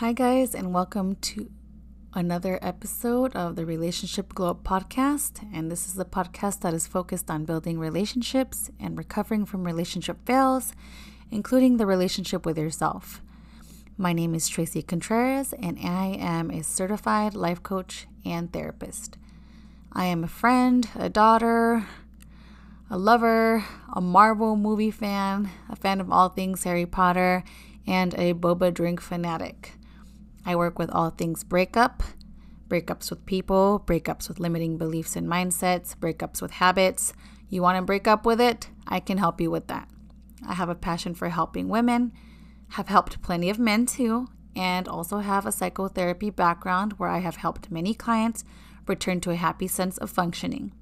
Hi, 0.00 0.14
guys, 0.14 0.54
and 0.54 0.72
welcome 0.72 1.16
to 1.16 1.50
another 2.14 2.58
episode 2.62 3.36
of 3.36 3.54
the 3.54 3.66
Relationship 3.66 4.32
Glow 4.34 4.48
Up 4.48 4.64
podcast. 4.64 5.46
And 5.52 5.70
this 5.70 5.86
is 5.86 5.92
the 5.92 6.06
podcast 6.06 6.60
that 6.60 6.72
is 6.72 6.86
focused 6.86 7.30
on 7.30 7.44
building 7.44 7.78
relationships 7.78 8.70
and 8.80 8.96
recovering 8.96 9.44
from 9.44 9.64
relationship 9.64 10.24
fails, 10.24 10.72
including 11.30 11.76
the 11.76 11.84
relationship 11.84 12.46
with 12.46 12.56
yourself. 12.56 13.20
My 13.98 14.14
name 14.14 14.34
is 14.34 14.48
Tracy 14.48 14.80
Contreras, 14.80 15.52
and 15.62 15.78
I 15.78 16.16
am 16.18 16.50
a 16.50 16.62
certified 16.62 17.34
life 17.34 17.62
coach 17.62 18.06
and 18.24 18.50
therapist. 18.50 19.18
I 19.92 20.06
am 20.06 20.24
a 20.24 20.28
friend, 20.28 20.88
a 20.98 21.10
daughter, 21.10 21.86
a 22.88 22.96
lover, 22.96 23.66
a 23.92 24.00
Marvel 24.00 24.56
movie 24.56 24.90
fan, 24.90 25.50
a 25.68 25.76
fan 25.76 26.00
of 26.00 26.10
all 26.10 26.30
things 26.30 26.64
Harry 26.64 26.86
Potter, 26.86 27.44
and 27.86 28.14
a 28.14 28.32
boba 28.32 28.72
drink 28.72 29.02
fanatic. 29.02 29.74
I 30.44 30.56
work 30.56 30.78
with 30.78 30.90
all 30.90 31.10
things 31.10 31.44
breakup, 31.44 32.02
breakups 32.68 33.10
with 33.10 33.26
people, 33.26 33.82
breakups 33.86 34.28
with 34.28 34.40
limiting 34.40 34.78
beliefs 34.78 35.16
and 35.16 35.26
mindsets, 35.26 35.94
breakups 35.94 36.40
with 36.40 36.52
habits. 36.52 37.12
You 37.48 37.62
want 37.62 37.76
to 37.76 37.82
break 37.82 38.06
up 38.08 38.24
with 38.24 38.40
it? 38.40 38.68
I 38.86 39.00
can 39.00 39.18
help 39.18 39.40
you 39.40 39.50
with 39.50 39.66
that. 39.66 39.88
I 40.46 40.54
have 40.54 40.68
a 40.68 40.74
passion 40.74 41.14
for 41.14 41.28
helping 41.28 41.68
women, 41.68 42.12
have 42.70 42.88
helped 42.88 43.20
plenty 43.22 43.50
of 43.50 43.58
men 43.58 43.86
too, 43.86 44.28
and 44.56 44.88
also 44.88 45.18
have 45.18 45.46
a 45.46 45.52
psychotherapy 45.52 46.30
background 46.30 46.94
where 46.94 47.10
I 47.10 47.18
have 47.18 47.36
helped 47.36 47.70
many 47.70 47.94
clients 47.94 48.44
return 48.86 49.20
to 49.20 49.30
a 49.30 49.36
happy 49.36 49.68
sense 49.68 49.98
of 49.98 50.10
functioning. 50.10 50.72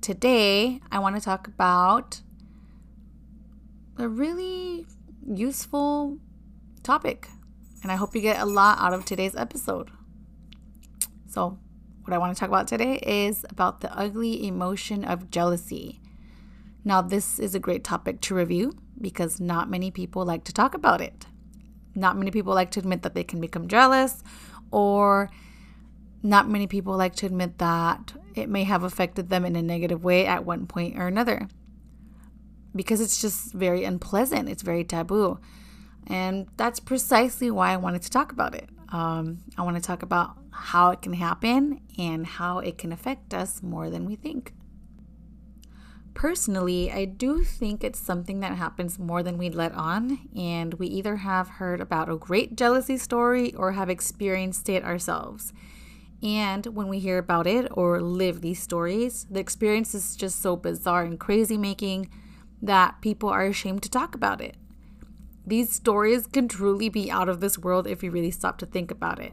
Today, 0.00 0.80
I 0.90 0.98
want 0.98 1.16
to 1.16 1.22
talk 1.22 1.46
about 1.46 2.22
a 3.96 4.08
really 4.08 4.86
useful 5.26 6.18
topic 6.82 7.28
and 7.82 7.92
I 7.92 7.96
hope 7.96 8.14
you 8.14 8.20
get 8.20 8.40
a 8.40 8.46
lot 8.46 8.78
out 8.80 8.92
of 8.92 9.04
today's 9.04 9.36
episode. 9.36 9.90
So, 11.26 11.58
what 12.04 12.14
I 12.14 12.18
want 12.18 12.34
to 12.34 12.40
talk 12.40 12.48
about 12.48 12.66
today 12.66 12.96
is 12.96 13.44
about 13.50 13.80
the 13.80 13.96
ugly 13.96 14.46
emotion 14.46 15.04
of 15.04 15.30
jealousy. 15.30 16.00
Now, 16.84 17.02
this 17.02 17.38
is 17.38 17.54
a 17.54 17.60
great 17.60 17.84
topic 17.84 18.20
to 18.22 18.34
review 18.34 18.72
because 19.00 19.40
not 19.40 19.70
many 19.70 19.90
people 19.90 20.24
like 20.24 20.44
to 20.44 20.52
talk 20.52 20.74
about 20.74 21.00
it. 21.00 21.26
Not 21.94 22.16
many 22.16 22.30
people 22.30 22.54
like 22.54 22.70
to 22.72 22.80
admit 22.80 23.02
that 23.02 23.14
they 23.14 23.24
can 23.24 23.40
become 23.40 23.68
jealous, 23.68 24.22
or 24.70 25.30
not 26.22 26.48
many 26.48 26.66
people 26.66 26.96
like 26.96 27.14
to 27.16 27.26
admit 27.26 27.58
that 27.58 28.14
it 28.34 28.48
may 28.48 28.64
have 28.64 28.82
affected 28.82 29.28
them 29.28 29.44
in 29.44 29.56
a 29.56 29.62
negative 29.62 30.02
way 30.02 30.26
at 30.26 30.44
one 30.44 30.66
point 30.66 30.98
or 30.98 31.06
another. 31.06 31.48
Because 32.74 33.00
it's 33.00 33.20
just 33.20 33.52
very 33.52 33.84
unpleasant, 33.84 34.48
it's 34.48 34.62
very 34.62 34.84
taboo. 34.84 35.38
And 36.08 36.48
that's 36.56 36.80
precisely 36.80 37.50
why 37.50 37.72
I 37.72 37.76
wanted 37.76 38.02
to 38.02 38.10
talk 38.10 38.32
about 38.32 38.54
it. 38.54 38.68
Um, 38.90 39.38
I 39.56 39.62
want 39.62 39.76
to 39.76 39.82
talk 39.82 40.02
about 40.02 40.36
how 40.50 40.90
it 40.90 41.02
can 41.02 41.12
happen 41.12 41.80
and 41.98 42.26
how 42.26 42.58
it 42.58 42.78
can 42.78 42.90
affect 42.90 43.34
us 43.34 43.62
more 43.62 43.90
than 43.90 44.06
we 44.06 44.16
think. 44.16 44.54
Personally, 46.14 46.90
I 46.90 47.04
do 47.04 47.44
think 47.44 47.84
it's 47.84 48.00
something 48.00 48.40
that 48.40 48.56
happens 48.56 48.98
more 48.98 49.22
than 49.22 49.38
we 49.38 49.50
let 49.50 49.72
on, 49.72 50.18
and 50.34 50.74
we 50.74 50.88
either 50.88 51.16
have 51.16 51.48
heard 51.48 51.80
about 51.80 52.08
a 52.08 52.16
great 52.16 52.56
jealousy 52.56 52.98
story 52.98 53.54
or 53.54 53.72
have 53.72 53.88
experienced 53.88 54.68
it 54.68 54.82
ourselves. 54.82 55.52
And 56.20 56.66
when 56.66 56.88
we 56.88 56.98
hear 56.98 57.18
about 57.18 57.46
it 57.46 57.68
or 57.70 58.00
live 58.00 58.40
these 58.40 58.60
stories, 58.60 59.26
the 59.30 59.38
experience 59.38 59.94
is 59.94 60.16
just 60.16 60.42
so 60.42 60.56
bizarre 60.56 61.04
and 61.04 61.20
crazy 61.20 61.56
making 61.56 62.10
that 62.60 63.00
people 63.00 63.28
are 63.28 63.44
ashamed 63.44 63.84
to 63.84 63.90
talk 63.90 64.16
about 64.16 64.40
it. 64.40 64.56
These 65.48 65.72
stories 65.72 66.26
can 66.26 66.46
truly 66.46 66.90
be 66.90 67.10
out 67.10 67.30
of 67.30 67.40
this 67.40 67.56
world 67.56 67.86
if 67.86 68.02
you 68.02 68.10
really 68.10 68.30
stop 68.30 68.58
to 68.58 68.66
think 68.66 68.90
about 68.90 69.18
it. 69.18 69.32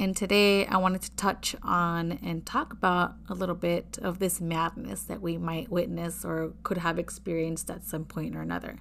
And 0.00 0.16
today 0.16 0.66
I 0.66 0.78
wanted 0.78 1.02
to 1.02 1.12
touch 1.12 1.54
on 1.62 2.18
and 2.24 2.44
talk 2.44 2.72
about 2.72 3.14
a 3.28 3.34
little 3.34 3.54
bit 3.54 3.96
of 4.02 4.18
this 4.18 4.40
madness 4.40 5.04
that 5.04 5.22
we 5.22 5.38
might 5.38 5.70
witness 5.70 6.24
or 6.24 6.54
could 6.64 6.78
have 6.78 6.98
experienced 6.98 7.70
at 7.70 7.84
some 7.84 8.04
point 8.04 8.34
or 8.34 8.40
another. 8.40 8.80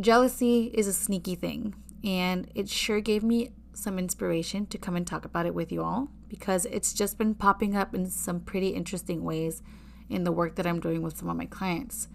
Jealousy 0.00 0.72
is 0.74 0.88
a 0.88 0.92
sneaky 0.92 1.36
thing, 1.36 1.76
and 2.02 2.50
it 2.56 2.68
sure 2.68 3.00
gave 3.00 3.22
me 3.22 3.52
some 3.74 4.00
inspiration 4.00 4.66
to 4.66 4.76
come 4.76 4.96
and 4.96 5.06
talk 5.06 5.24
about 5.24 5.46
it 5.46 5.54
with 5.54 5.70
you 5.70 5.84
all 5.84 6.08
because 6.28 6.66
it's 6.66 6.92
just 6.92 7.16
been 7.16 7.36
popping 7.36 7.76
up 7.76 7.94
in 7.94 8.10
some 8.10 8.40
pretty 8.40 8.70
interesting 8.70 9.22
ways 9.22 9.62
in 10.10 10.24
the 10.24 10.32
work 10.32 10.56
that 10.56 10.66
I'm 10.66 10.80
doing 10.80 11.00
with 11.00 11.16
some 11.16 11.28
of 11.28 11.36
my 11.36 11.46
clients. 11.46 12.08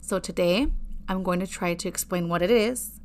So 0.00 0.18
today, 0.18 0.72
I'm 1.08 1.22
going 1.22 1.40
to 1.40 1.46
try 1.46 1.74
to 1.74 1.88
explain 1.88 2.28
what 2.28 2.42
it 2.42 2.50
is, 2.50 3.00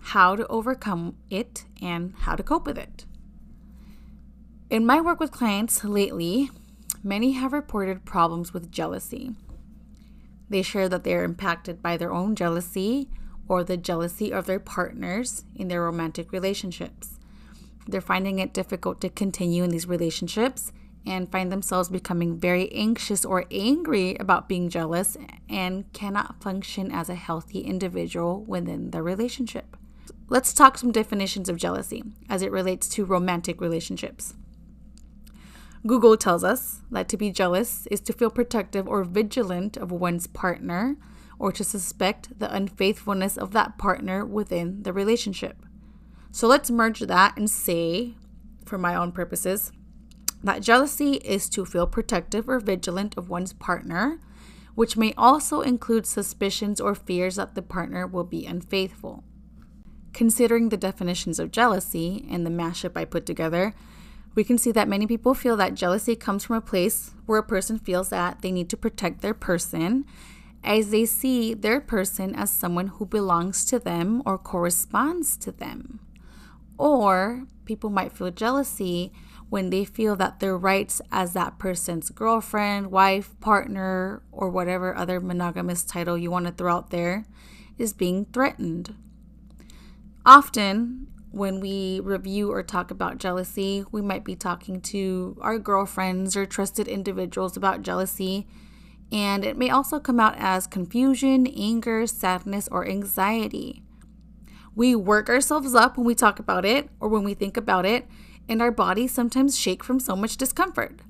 how 0.00 0.36
to 0.36 0.46
overcome 0.46 1.16
it, 1.30 1.64
and 1.80 2.14
how 2.20 2.36
to 2.36 2.42
cope 2.42 2.66
with 2.66 2.78
it. 2.78 3.04
In 4.70 4.86
my 4.86 5.00
work 5.00 5.20
with 5.20 5.32
clients 5.32 5.84
lately, 5.84 6.50
many 7.02 7.32
have 7.32 7.52
reported 7.52 8.04
problems 8.04 8.54
with 8.54 8.70
jealousy. 8.70 9.34
They 10.48 10.62
share 10.62 10.88
that 10.88 11.04
they 11.04 11.14
are 11.14 11.24
impacted 11.24 11.82
by 11.82 11.96
their 11.96 12.12
own 12.12 12.36
jealousy 12.36 13.08
or 13.48 13.64
the 13.64 13.76
jealousy 13.76 14.32
of 14.32 14.46
their 14.46 14.60
partners 14.60 15.44
in 15.56 15.68
their 15.68 15.82
romantic 15.82 16.30
relationships. 16.32 17.18
They're 17.86 18.00
finding 18.00 18.38
it 18.38 18.54
difficult 18.54 19.00
to 19.00 19.08
continue 19.08 19.64
in 19.64 19.70
these 19.70 19.88
relationships 19.88 20.72
and 21.04 21.30
find 21.30 21.50
themselves 21.50 21.88
becoming 21.88 22.38
very 22.38 22.70
anxious 22.72 23.24
or 23.24 23.44
angry 23.50 24.16
about 24.16 24.48
being 24.48 24.68
jealous 24.68 25.16
and 25.48 25.92
cannot 25.92 26.40
function 26.42 26.92
as 26.92 27.08
a 27.08 27.14
healthy 27.14 27.60
individual 27.60 28.44
within 28.44 28.90
the 28.90 29.02
relationship. 29.02 29.76
Let's 30.28 30.54
talk 30.54 30.78
some 30.78 30.92
definitions 30.92 31.48
of 31.48 31.56
jealousy 31.56 32.04
as 32.28 32.42
it 32.42 32.52
relates 32.52 32.88
to 32.90 33.04
romantic 33.04 33.60
relationships. 33.60 34.34
Google 35.84 36.16
tells 36.16 36.44
us 36.44 36.80
that 36.92 37.08
to 37.08 37.16
be 37.16 37.32
jealous 37.32 37.86
is 37.90 38.00
to 38.02 38.12
feel 38.12 38.30
protective 38.30 38.86
or 38.86 39.02
vigilant 39.02 39.76
of 39.76 39.90
one's 39.90 40.28
partner 40.28 40.96
or 41.40 41.50
to 41.50 41.64
suspect 41.64 42.38
the 42.38 42.54
unfaithfulness 42.54 43.36
of 43.36 43.50
that 43.50 43.78
partner 43.78 44.24
within 44.24 44.84
the 44.84 44.92
relationship. 44.92 45.66
So 46.30 46.46
let's 46.46 46.70
merge 46.70 47.00
that 47.00 47.36
and 47.36 47.50
say, 47.50 48.14
for 48.64 48.78
my 48.78 48.94
own 48.94 49.10
purposes, 49.10 49.72
that 50.42 50.62
jealousy 50.62 51.14
is 51.14 51.48
to 51.50 51.64
feel 51.64 51.86
protective 51.86 52.48
or 52.48 52.58
vigilant 52.58 53.16
of 53.16 53.28
one's 53.28 53.52
partner, 53.52 54.18
which 54.74 54.96
may 54.96 55.12
also 55.16 55.60
include 55.60 56.06
suspicions 56.06 56.80
or 56.80 56.94
fears 56.94 57.36
that 57.36 57.54
the 57.54 57.62
partner 57.62 58.06
will 58.06 58.24
be 58.24 58.46
unfaithful. 58.46 59.22
Considering 60.12 60.68
the 60.68 60.76
definitions 60.76 61.38
of 61.38 61.50
jealousy 61.50 62.26
and 62.30 62.44
the 62.44 62.50
mashup 62.50 62.96
I 62.96 63.04
put 63.04 63.24
together, 63.24 63.74
we 64.34 64.44
can 64.44 64.58
see 64.58 64.72
that 64.72 64.88
many 64.88 65.06
people 65.06 65.34
feel 65.34 65.56
that 65.58 65.74
jealousy 65.74 66.16
comes 66.16 66.44
from 66.44 66.56
a 66.56 66.62
place 66.62 67.12
where 67.26 67.38
a 67.38 67.42
person 67.42 67.78
feels 67.78 68.08
that 68.08 68.40
they 68.40 68.50
need 68.50 68.70
to 68.70 68.76
protect 68.76 69.20
their 69.20 69.34
person 69.34 70.06
as 70.64 70.90
they 70.90 71.04
see 71.04 71.54
their 71.54 71.80
person 71.80 72.34
as 72.34 72.50
someone 72.50 72.86
who 72.88 73.04
belongs 73.04 73.64
to 73.66 73.78
them 73.78 74.22
or 74.24 74.38
corresponds 74.38 75.36
to 75.36 75.52
them. 75.52 76.00
Or 76.78 77.44
people 77.64 77.90
might 77.90 78.12
feel 78.12 78.30
jealousy 78.30 79.12
when 79.52 79.68
they 79.68 79.84
feel 79.84 80.16
that 80.16 80.40
their 80.40 80.56
rights 80.56 81.02
as 81.12 81.34
that 81.34 81.58
person's 81.58 82.08
girlfriend, 82.08 82.90
wife, 82.90 83.38
partner, 83.38 84.22
or 84.32 84.48
whatever 84.48 84.96
other 84.96 85.20
monogamous 85.20 85.84
title 85.84 86.16
you 86.16 86.30
want 86.30 86.46
to 86.46 86.52
throw 86.52 86.72
out 86.72 86.88
there 86.88 87.26
is 87.76 87.92
being 87.92 88.24
threatened. 88.32 88.94
Often, 90.24 91.06
when 91.32 91.60
we 91.60 92.00
review 92.00 92.50
or 92.50 92.62
talk 92.62 92.90
about 92.90 93.18
jealousy, 93.18 93.84
we 93.92 94.00
might 94.00 94.24
be 94.24 94.34
talking 94.34 94.80
to 94.80 95.36
our 95.42 95.58
girlfriends 95.58 96.34
or 96.34 96.46
trusted 96.46 96.88
individuals 96.88 97.54
about 97.54 97.82
jealousy, 97.82 98.46
and 99.12 99.44
it 99.44 99.58
may 99.58 99.68
also 99.68 100.00
come 100.00 100.18
out 100.18 100.34
as 100.38 100.66
confusion, 100.66 101.46
anger, 101.46 102.06
sadness, 102.06 102.68
or 102.72 102.88
anxiety. 102.88 103.82
We 104.74 104.94
work 104.94 105.28
ourselves 105.28 105.74
up 105.74 105.98
when 105.98 106.06
we 106.06 106.14
talk 106.14 106.38
about 106.38 106.64
it 106.64 106.88
or 107.00 107.10
when 107.10 107.22
we 107.22 107.34
think 107.34 107.58
about 107.58 107.84
it, 107.84 108.08
and 108.52 108.62
our 108.62 108.70
bodies 108.70 109.12
sometimes 109.12 109.58
shake 109.58 109.82
from 109.82 109.98
so 109.98 110.14
much 110.14 110.36
discomfort. 110.36 111.00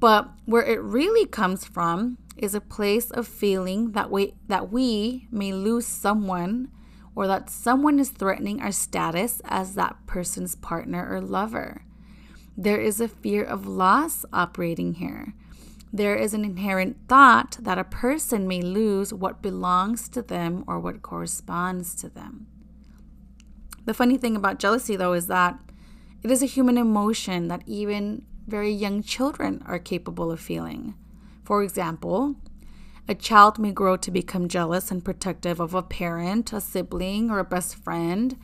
But 0.00 0.30
where 0.46 0.64
it 0.64 0.80
really 0.80 1.26
comes 1.26 1.64
from 1.64 2.18
is 2.36 2.54
a 2.54 2.60
place 2.60 3.10
of 3.10 3.28
feeling 3.28 3.92
that 3.92 4.10
we 4.10 4.34
that 4.48 4.70
we 4.70 5.28
may 5.30 5.52
lose 5.52 5.86
someone 5.86 6.70
or 7.14 7.26
that 7.26 7.48
someone 7.48 7.98
is 7.98 8.10
threatening 8.10 8.60
our 8.60 8.72
status 8.72 9.40
as 9.44 9.74
that 9.74 9.96
person's 10.06 10.54
partner 10.54 11.08
or 11.10 11.20
lover. 11.20 11.84
There 12.56 12.80
is 12.80 13.00
a 13.00 13.08
fear 13.08 13.42
of 13.44 13.66
loss 13.66 14.24
operating 14.32 14.94
here. 14.94 15.34
There 15.92 16.16
is 16.16 16.34
an 16.34 16.44
inherent 16.44 16.96
thought 17.08 17.56
that 17.60 17.78
a 17.78 17.84
person 17.84 18.46
may 18.46 18.60
lose 18.60 19.14
what 19.14 19.40
belongs 19.40 20.08
to 20.10 20.20
them 20.20 20.64
or 20.66 20.78
what 20.78 21.00
corresponds 21.00 21.94
to 21.96 22.08
them. 22.08 22.48
The 23.86 23.94
funny 23.94 24.18
thing 24.18 24.36
about 24.36 24.58
jealousy, 24.58 24.96
though, 24.96 25.12
is 25.12 25.28
that 25.28 25.58
it 26.26 26.32
is 26.32 26.42
a 26.42 26.46
human 26.46 26.76
emotion 26.76 27.46
that 27.46 27.62
even 27.66 28.26
very 28.48 28.72
young 28.72 29.00
children 29.00 29.62
are 29.64 29.78
capable 29.78 30.32
of 30.32 30.40
feeling. 30.40 30.92
For 31.44 31.62
example, 31.62 32.34
a 33.06 33.14
child 33.14 33.60
may 33.60 33.70
grow 33.70 33.96
to 33.98 34.10
become 34.10 34.48
jealous 34.48 34.90
and 34.90 35.04
protective 35.04 35.60
of 35.60 35.72
a 35.72 35.84
parent, 35.84 36.52
a 36.52 36.60
sibling, 36.60 37.30
or 37.30 37.38
a 37.38 37.44
best 37.44 37.76
friend, 37.76 38.36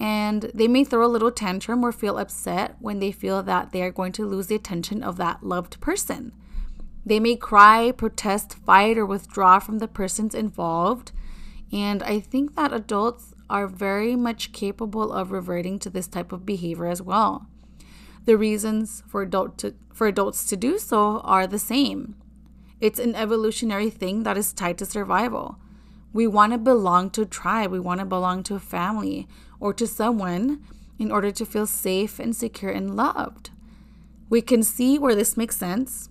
and 0.00 0.50
they 0.54 0.66
may 0.66 0.82
throw 0.82 1.04
a 1.04 1.12
little 1.12 1.30
tantrum 1.30 1.84
or 1.84 1.92
feel 1.92 2.16
upset 2.16 2.76
when 2.80 3.00
they 3.00 3.12
feel 3.12 3.42
that 3.42 3.70
they 3.70 3.82
are 3.82 3.92
going 3.92 4.12
to 4.12 4.24
lose 4.24 4.46
the 4.46 4.54
attention 4.54 5.02
of 5.02 5.18
that 5.18 5.42
loved 5.42 5.78
person. 5.78 6.32
They 7.04 7.20
may 7.20 7.36
cry, 7.36 7.92
protest, 7.92 8.54
fight, 8.54 8.96
or 8.96 9.04
withdraw 9.04 9.58
from 9.58 9.76
the 9.76 9.88
persons 9.88 10.34
involved. 10.34 11.12
And 11.70 12.02
I 12.02 12.18
think 12.18 12.56
that 12.56 12.72
adults 12.72 13.34
are 13.48 13.66
very 13.66 14.16
much 14.16 14.52
capable 14.52 15.12
of 15.12 15.30
reverting 15.30 15.78
to 15.80 15.90
this 15.90 16.06
type 16.06 16.32
of 16.32 16.46
behavior 16.46 16.86
as 16.86 17.02
well. 17.02 17.46
The 18.24 18.36
reasons 18.36 19.02
for 19.06 19.22
adult 19.22 19.58
to, 19.58 19.74
for 19.92 20.06
adults 20.06 20.46
to 20.46 20.56
do 20.56 20.78
so 20.78 21.20
are 21.20 21.46
the 21.46 21.58
same. 21.58 22.16
It's 22.80 22.98
an 22.98 23.14
evolutionary 23.14 23.90
thing 23.90 24.24
that 24.24 24.36
is 24.36 24.52
tied 24.52 24.78
to 24.78 24.86
survival. 24.86 25.58
We 26.12 26.26
want 26.26 26.52
to 26.52 26.58
belong 26.58 27.10
to 27.10 27.22
a 27.22 27.26
tribe, 27.26 27.70
we 27.70 27.80
want 27.80 28.00
to 28.00 28.06
belong 28.06 28.42
to 28.44 28.54
a 28.54 28.60
family 28.60 29.28
or 29.60 29.72
to 29.74 29.86
someone 29.86 30.64
in 30.98 31.12
order 31.12 31.30
to 31.30 31.46
feel 31.46 31.66
safe 31.66 32.18
and 32.18 32.34
secure 32.34 32.70
and 32.70 32.96
loved. 32.96 33.50
We 34.28 34.42
can 34.42 34.62
see 34.62 34.98
where 34.98 35.14
this 35.14 35.36
makes 35.36 35.56
sense, 35.56 36.08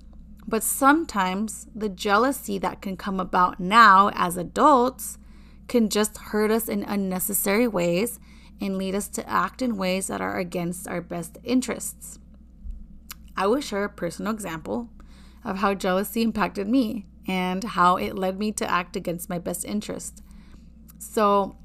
but 0.47 0.63
sometimes 0.63 1.67
the 1.75 1.89
jealousy 1.89 2.57
that 2.59 2.81
can 2.81 2.97
come 2.97 3.19
about 3.19 3.59
now 3.59 4.09
as 4.13 4.37
adults 4.37 5.17
can 5.67 5.89
just 5.89 6.17
hurt 6.17 6.51
us 6.51 6.67
in 6.69 6.83
unnecessary 6.83 7.67
ways 7.67 8.19
and 8.61 8.77
lead 8.77 8.95
us 8.95 9.07
to 9.09 9.29
act 9.29 9.61
in 9.61 9.77
ways 9.77 10.07
that 10.07 10.21
are 10.21 10.37
against 10.37 10.87
our 10.87 11.01
best 11.01 11.37
interests. 11.43 12.19
I 13.35 13.47
will 13.47 13.61
share 13.61 13.83
a 13.83 13.89
personal 13.89 14.33
example 14.33 14.89
of 15.43 15.57
how 15.57 15.73
jealousy 15.73 16.21
impacted 16.21 16.67
me 16.67 17.05
and 17.27 17.63
how 17.63 17.97
it 17.97 18.17
led 18.17 18.39
me 18.39 18.51
to 18.53 18.69
act 18.69 18.95
against 18.95 19.29
my 19.29 19.39
best 19.39 19.65
interest. 19.65 20.21
So, 20.97 21.57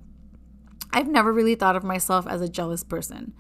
I've 0.92 1.08
never 1.08 1.32
really 1.32 1.54
thought 1.54 1.76
of 1.76 1.84
myself 1.84 2.26
as 2.26 2.40
a 2.40 2.48
jealous 2.48 2.82
person, 2.82 3.32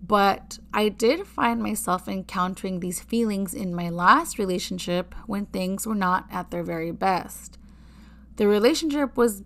but 0.00 0.60
I 0.72 0.88
did 0.88 1.26
find 1.26 1.60
myself 1.60 2.06
encountering 2.06 2.78
these 2.78 3.00
feelings 3.00 3.54
in 3.54 3.74
my 3.74 3.90
last 3.90 4.38
relationship 4.38 5.14
when 5.26 5.46
things 5.46 5.86
were 5.86 5.96
not 5.96 6.26
at 6.30 6.52
their 6.52 6.62
very 6.62 6.92
best. 6.92 7.58
The 8.36 8.46
relationship 8.46 9.16
was 9.16 9.42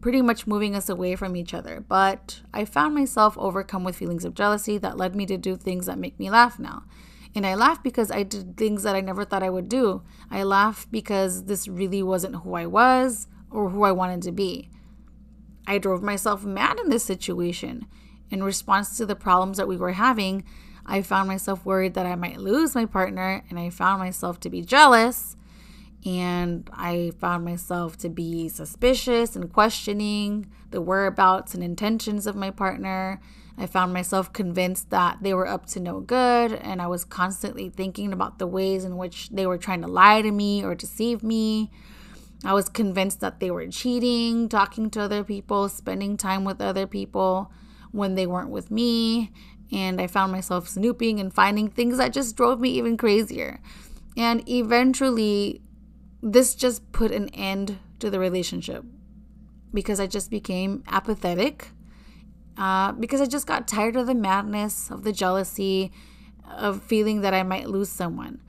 pretty 0.00 0.22
much 0.22 0.46
moving 0.46 0.74
us 0.76 0.88
away 0.88 1.16
from 1.16 1.36
each 1.36 1.54
other, 1.54 1.84
but 1.86 2.40
I 2.52 2.64
found 2.64 2.94
myself 2.94 3.36
overcome 3.38 3.84
with 3.84 3.96
feelings 3.96 4.24
of 4.24 4.34
jealousy 4.34 4.78
that 4.78 4.96
led 4.96 5.16
me 5.16 5.26
to 5.26 5.36
do 5.36 5.56
things 5.56 5.86
that 5.86 5.98
make 5.98 6.18
me 6.18 6.30
laugh 6.30 6.58
now. 6.58 6.84
And 7.34 7.46
I 7.46 7.54
laugh 7.54 7.82
because 7.82 8.10
I 8.10 8.22
did 8.22 8.56
things 8.56 8.82
that 8.82 8.96
I 8.96 9.00
never 9.00 9.24
thought 9.24 9.42
I 9.42 9.50
would 9.50 9.68
do. 9.68 10.02
I 10.30 10.42
laugh 10.42 10.86
because 10.90 11.44
this 11.44 11.68
really 11.68 12.02
wasn't 12.02 12.36
who 12.36 12.54
I 12.54 12.66
was 12.66 13.26
or 13.50 13.70
who 13.70 13.82
I 13.82 13.92
wanted 13.92 14.22
to 14.22 14.32
be. 14.32 14.70
I 15.66 15.78
drove 15.78 16.02
myself 16.02 16.44
mad 16.44 16.78
in 16.78 16.88
this 16.88 17.04
situation. 17.04 17.86
In 18.30 18.42
response 18.42 18.96
to 18.96 19.06
the 19.06 19.16
problems 19.16 19.58
that 19.58 19.68
we 19.68 19.76
were 19.76 19.92
having, 19.92 20.44
I 20.86 21.02
found 21.02 21.28
myself 21.28 21.64
worried 21.64 21.94
that 21.94 22.06
I 22.06 22.14
might 22.14 22.38
lose 22.38 22.74
my 22.74 22.86
partner, 22.86 23.44
and 23.50 23.58
I 23.58 23.70
found 23.70 23.98
myself 23.98 24.38
to 24.40 24.50
be 24.50 24.62
jealous. 24.62 25.35
And 26.06 26.70
I 26.72 27.10
found 27.18 27.44
myself 27.44 27.98
to 27.98 28.08
be 28.08 28.48
suspicious 28.48 29.34
and 29.34 29.52
questioning 29.52 30.46
the 30.70 30.80
whereabouts 30.80 31.52
and 31.52 31.64
intentions 31.64 32.28
of 32.28 32.36
my 32.36 32.50
partner. 32.52 33.20
I 33.58 33.66
found 33.66 33.92
myself 33.92 34.32
convinced 34.32 34.90
that 34.90 35.18
they 35.22 35.34
were 35.34 35.48
up 35.48 35.66
to 35.66 35.80
no 35.80 36.00
good, 36.00 36.52
and 36.52 36.80
I 36.80 36.86
was 36.86 37.04
constantly 37.04 37.70
thinking 37.70 38.12
about 38.12 38.38
the 38.38 38.46
ways 38.46 38.84
in 38.84 38.96
which 38.96 39.30
they 39.30 39.46
were 39.46 39.58
trying 39.58 39.82
to 39.82 39.88
lie 39.88 40.22
to 40.22 40.30
me 40.30 40.62
or 40.62 40.76
deceive 40.76 41.24
me. 41.24 41.72
I 42.44 42.52
was 42.52 42.68
convinced 42.68 43.20
that 43.20 43.40
they 43.40 43.50
were 43.50 43.66
cheating, 43.66 44.48
talking 44.48 44.90
to 44.90 45.00
other 45.00 45.24
people, 45.24 45.68
spending 45.68 46.16
time 46.16 46.44
with 46.44 46.60
other 46.60 46.86
people 46.86 47.50
when 47.90 48.14
they 48.14 48.26
weren't 48.26 48.50
with 48.50 48.70
me. 48.70 49.32
And 49.72 50.00
I 50.00 50.06
found 50.06 50.30
myself 50.30 50.68
snooping 50.68 51.18
and 51.18 51.34
finding 51.34 51.68
things 51.68 51.98
that 51.98 52.12
just 52.12 52.36
drove 52.36 52.60
me 52.60 52.70
even 52.70 52.96
crazier. 52.96 53.58
And 54.16 54.48
eventually, 54.48 55.62
this 56.22 56.54
just 56.54 56.90
put 56.92 57.10
an 57.12 57.28
end 57.30 57.78
to 57.98 58.10
the 58.10 58.18
relationship 58.18 58.84
because 59.72 60.00
I 60.00 60.06
just 60.06 60.30
became 60.30 60.82
apathetic. 60.88 61.70
Uh, 62.56 62.92
because 62.92 63.20
I 63.20 63.26
just 63.26 63.46
got 63.46 63.68
tired 63.68 63.96
of 63.96 64.06
the 64.06 64.14
madness, 64.14 64.90
of 64.90 65.04
the 65.04 65.12
jealousy, 65.12 65.92
of 66.50 66.82
feeling 66.82 67.20
that 67.20 67.34
I 67.34 67.42
might 67.42 67.68
lose 67.68 67.90
someone. 67.90 68.40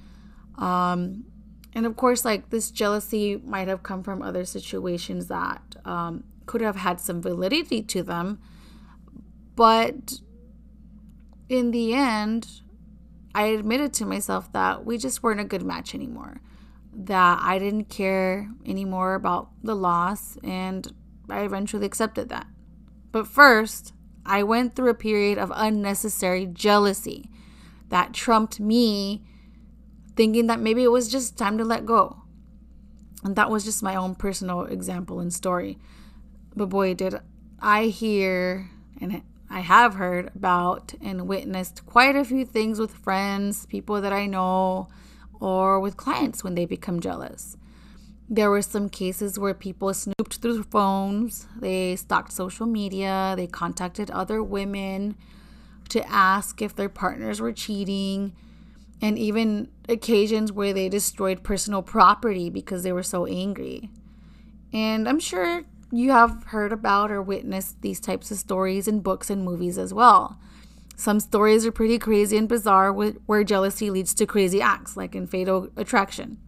Um, 0.57 1.25
and 1.73 1.85
of 1.85 1.95
course, 1.97 2.23
like 2.23 2.49
this 2.49 2.71
jealousy 2.71 3.41
might 3.43 3.67
have 3.67 3.83
come 3.83 4.03
from 4.03 4.21
other 4.21 4.45
situations 4.45 5.27
that 5.27 5.61
um, 5.83 6.23
could 6.45 6.61
have 6.61 6.77
had 6.77 7.01
some 7.01 7.21
validity 7.21 7.81
to 7.83 8.01
them. 8.01 8.39
But 9.55 10.21
in 11.49 11.71
the 11.71 11.93
end, 11.93 12.61
I 13.35 13.47
admitted 13.47 13.93
to 13.93 14.05
myself 14.05 14.51
that 14.53 14.85
we 14.85 14.97
just 14.97 15.21
weren't 15.21 15.39
a 15.39 15.45
good 15.45 15.63
match 15.63 15.93
anymore. 15.93 16.41
That 16.99 17.39
I 17.41 17.59
didn't 17.59 17.89
care 17.89 18.49
anymore 18.65 19.13
about 19.13 19.49
the 19.63 19.75
loss, 19.75 20.37
and 20.43 20.91
I 21.29 21.41
eventually 21.41 21.85
accepted 21.85 22.29
that. 22.29 22.47
But 23.11 23.27
first, 23.27 23.93
I 24.25 24.41
went 24.43 24.75
through 24.75 24.89
a 24.89 24.95
period 24.95 25.37
of 25.37 25.51
unnecessary 25.55 26.47
jealousy 26.47 27.29
that 27.89 28.13
trumped 28.13 28.59
me 28.59 29.23
thinking 30.15 30.47
that 30.47 30.59
maybe 30.59 30.83
it 30.83 30.91
was 30.91 31.07
just 31.07 31.37
time 31.37 31.57
to 31.59 31.63
let 31.63 31.85
go. 31.85 32.23
And 33.23 33.35
that 33.35 33.49
was 33.49 33.63
just 33.63 33.83
my 33.83 33.95
own 33.95 34.15
personal 34.15 34.63
example 34.63 35.19
and 35.19 35.31
story. 35.31 35.77
But 36.55 36.69
boy, 36.69 36.95
did 36.95 37.15
I 37.59 37.85
hear 37.85 38.69
and 38.99 39.21
I 39.49 39.61
have 39.61 39.95
heard 39.95 40.31
about 40.35 40.93
and 41.01 41.27
witnessed 41.27 41.85
quite 41.85 42.15
a 42.15 42.25
few 42.25 42.45
things 42.45 42.79
with 42.79 42.91
friends, 42.91 43.65
people 43.67 44.01
that 44.01 44.11
I 44.11 44.25
know, 44.25 44.89
or 45.39 45.79
with 45.79 45.97
clients 45.97 46.43
when 46.43 46.55
they 46.55 46.65
become 46.65 46.99
jealous. 46.99 47.57
There 48.29 48.49
were 48.49 48.61
some 48.61 48.89
cases 48.89 49.39
where 49.39 49.53
people 49.53 49.93
snooped 49.93 50.37
through 50.41 50.63
phones, 50.63 51.47
they 51.59 51.95
stalked 51.95 52.33
social 52.33 52.65
media, 52.65 53.33
they 53.37 53.47
contacted 53.47 54.11
other 54.11 54.43
women 54.43 55.15
to 55.89 56.05
ask 56.09 56.61
if 56.61 56.75
their 56.75 56.89
partners 56.89 57.39
were 57.39 57.53
cheating 57.53 58.33
and 59.01 59.17
even 59.17 59.69
occasions 59.87 60.51
where 60.51 60.73
they 60.73 60.89
destroyed 60.89 61.43
personal 61.43 61.81
property 61.81 62.49
because 62.49 62.83
they 62.83 62.91
were 62.91 63.03
so 63.03 63.25
angry. 63.25 63.89
And 64.73 65.07
I'm 65.07 65.19
sure 65.19 65.63
you 65.91 66.11
have 66.11 66.43
heard 66.47 66.73
about 66.73 67.11
or 67.11 67.21
witnessed 67.21 67.81
these 67.81 67.99
types 67.99 68.31
of 68.31 68.37
stories 68.37 68.87
in 68.87 68.99
books 68.99 69.29
and 69.29 69.45
movies 69.45 69.77
as 69.77 69.93
well. 69.93 70.39
Some 70.99 71.19
stories 71.19 71.63
are 71.63 71.71
pretty 71.71 71.99
crazy 71.99 72.37
and 72.37 72.49
bizarre 72.49 72.91
where 72.91 73.43
jealousy 73.43 73.91
leads 73.91 74.15
to 74.15 74.25
crazy 74.25 74.61
acts, 74.61 74.97
like 74.97 75.13
in 75.15 75.27
Fatal 75.27 75.69
Attraction. 75.77 76.39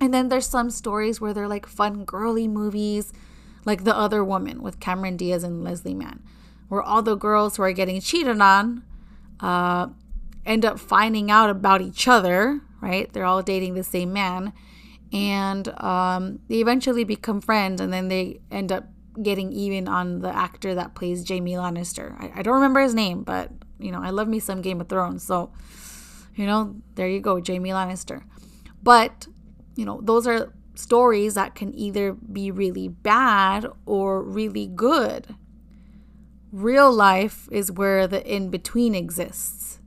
And 0.00 0.12
then 0.12 0.28
there's 0.28 0.46
some 0.46 0.70
stories 0.70 1.20
where 1.20 1.32
they're 1.32 1.46
like 1.46 1.64
fun, 1.64 2.04
girly 2.04 2.48
movies, 2.48 3.12
like 3.64 3.84
The 3.84 3.96
Other 3.96 4.24
Woman 4.24 4.60
with 4.60 4.80
Cameron 4.80 5.16
Diaz 5.16 5.44
and 5.44 5.62
Leslie 5.62 5.94
Mann, 5.94 6.24
where 6.68 6.82
all 6.82 7.00
the 7.00 7.14
girls 7.14 7.56
who 7.56 7.62
are 7.62 7.72
getting 7.72 8.00
cheated 8.00 8.40
on 8.40 8.82
uh, 9.38 9.86
end 10.44 10.64
up 10.64 10.80
finding 10.80 11.30
out 11.30 11.48
about 11.48 11.80
each 11.80 12.08
other, 12.08 12.60
right? 12.80 13.10
They're 13.12 13.24
all 13.24 13.42
dating 13.42 13.74
the 13.74 13.84
same 13.84 14.12
man. 14.12 14.52
And 15.12 15.68
um, 15.80 16.40
they 16.48 16.56
eventually 16.56 17.04
become 17.04 17.40
friends, 17.40 17.80
and 17.80 17.92
then 17.92 18.08
they 18.08 18.40
end 18.50 18.72
up 18.72 18.88
getting 19.22 19.52
even 19.52 19.88
on 19.88 20.20
the 20.20 20.34
actor 20.34 20.74
that 20.74 20.94
plays 20.94 21.28
Jaime 21.28 21.52
Lannister. 21.52 22.14
I, 22.20 22.40
I 22.40 22.42
don't 22.42 22.54
remember 22.54 22.80
his 22.80 22.94
name, 22.94 23.22
but, 23.22 23.50
you 23.78 23.92
know, 23.92 24.02
I 24.02 24.10
love 24.10 24.28
me 24.28 24.40
some 24.40 24.62
Game 24.62 24.80
of 24.80 24.88
Thrones. 24.88 25.22
So, 25.22 25.52
you 26.34 26.46
know, 26.46 26.76
there 26.94 27.08
you 27.08 27.20
go, 27.20 27.40
Jaime 27.44 27.70
Lannister. 27.70 28.22
But, 28.82 29.26
you 29.76 29.84
know, 29.84 30.00
those 30.02 30.26
are 30.26 30.52
stories 30.74 31.34
that 31.34 31.54
can 31.54 31.74
either 31.74 32.12
be 32.12 32.50
really 32.50 32.88
bad 32.88 33.66
or 33.86 34.22
really 34.22 34.66
good. 34.66 35.36
Real 36.50 36.92
life 36.92 37.48
is 37.50 37.72
where 37.72 38.06
the 38.06 38.24
in 38.26 38.50
between 38.50 38.94
exists. 38.94 39.80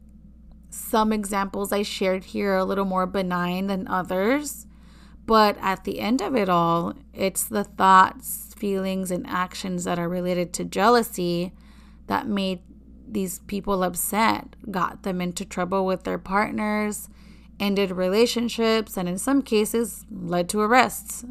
Some 0.69 1.11
examples 1.11 1.71
I 1.73 1.81
shared 1.81 2.25
here 2.25 2.53
are 2.53 2.57
a 2.57 2.65
little 2.65 2.85
more 2.85 3.05
benign 3.05 3.67
than 3.67 3.87
others, 3.87 4.67
but 5.25 5.57
at 5.59 5.83
the 5.83 5.99
end 5.99 6.21
of 6.21 6.35
it 6.35 6.47
all, 6.47 6.93
it's 7.13 7.43
the 7.43 7.65
thoughts, 7.65 8.46
feelings, 8.57 9.11
and 9.11 9.25
actions 9.27 9.83
that 9.83 9.99
are 9.99 10.09
related 10.09 10.53
to 10.53 10.65
jealousy 10.65 11.53
that 12.07 12.27
made 12.27 12.59
these 13.07 13.39
people 13.39 13.83
upset, 13.83 14.55
got 14.69 15.03
them 15.03 15.21
into 15.21 15.45
trouble 15.45 15.85
with 15.85 16.03
their 16.03 16.17
partners, 16.17 17.09
ended 17.59 17.91
relationships, 17.91 18.97
and 18.97 19.07
in 19.07 19.17
some 19.17 19.41
cases, 19.41 20.05
led 20.11 20.49
to 20.49 20.59
arrests. 20.59 21.25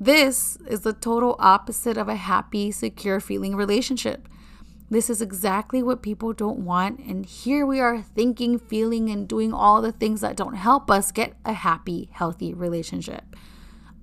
This 0.00 0.56
is 0.68 0.82
the 0.82 0.92
total 0.92 1.34
opposite 1.40 1.96
of 1.96 2.08
a 2.08 2.14
happy, 2.14 2.70
secure 2.70 3.18
feeling 3.18 3.56
relationship. 3.56 4.28
This 4.90 5.10
is 5.10 5.20
exactly 5.20 5.82
what 5.82 6.02
people 6.02 6.32
don't 6.32 6.60
want. 6.60 7.00
And 7.00 7.26
here 7.26 7.66
we 7.66 7.80
are 7.80 8.00
thinking, 8.00 8.58
feeling, 8.58 9.10
and 9.10 9.28
doing 9.28 9.52
all 9.52 9.82
the 9.82 9.92
things 9.92 10.20
that 10.20 10.36
don't 10.36 10.54
help 10.54 10.90
us 10.90 11.12
get 11.12 11.34
a 11.44 11.52
happy, 11.52 12.08
healthy 12.12 12.54
relationship. 12.54 13.36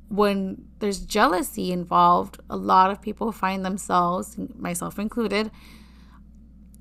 When 0.10 0.68
there's 0.80 1.00
jealousy 1.00 1.72
involved, 1.72 2.40
a 2.50 2.56
lot 2.56 2.92
of 2.92 3.02
people 3.02 3.32
find 3.32 3.66
themselves, 3.66 4.38
myself 4.56 5.00
included, 5.00 5.52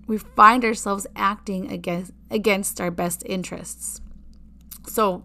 we 0.06 0.18
find 0.18 0.64
ourselves 0.64 1.06
acting 1.16 1.70
against 1.70 2.12
against 2.30 2.80
our 2.80 2.90
best 2.90 3.22
interests. 3.26 4.00
So, 4.86 5.24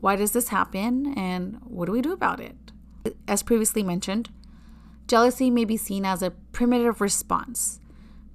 why 0.00 0.16
does 0.16 0.32
this 0.32 0.48
happen 0.48 1.14
and 1.16 1.58
what 1.64 1.86
do 1.86 1.92
we 1.92 2.02
do 2.02 2.12
about 2.12 2.40
it? 2.40 2.56
As 3.26 3.42
previously 3.42 3.82
mentioned, 3.82 4.30
jealousy 5.08 5.50
may 5.50 5.64
be 5.64 5.76
seen 5.76 6.04
as 6.04 6.22
a 6.22 6.30
primitive 6.30 7.00
response 7.00 7.80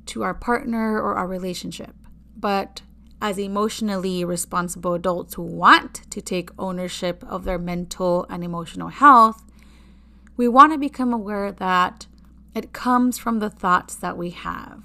to 0.08 0.24
our 0.24 0.34
partner 0.34 1.02
or 1.02 1.16
our 1.16 1.28
relationship. 1.28 1.96
But 2.36 2.82
as 3.22 3.38
emotionally 3.40 4.24
responsible 4.24 4.94
adults 4.94 5.34
who 5.34 5.42
want 5.42 6.10
to 6.12 6.22
take 6.22 6.50
ownership 6.60 7.24
of 7.28 7.44
their 7.44 7.58
mental 7.58 8.26
and 8.30 8.44
emotional 8.44 8.90
health, 8.90 9.44
we 10.36 10.48
want 10.48 10.72
to 10.72 10.78
become 10.78 11.14
aware 11.14 11.52
that 11.52 12.06
it 12.54 12.74
comes 12.74 13.18
from 13.18 13.40
the 13.40 13.50
thoughts 13.50 13.96
that 13.96 14.18
we 14.18 14.30
have. 14.30 14.84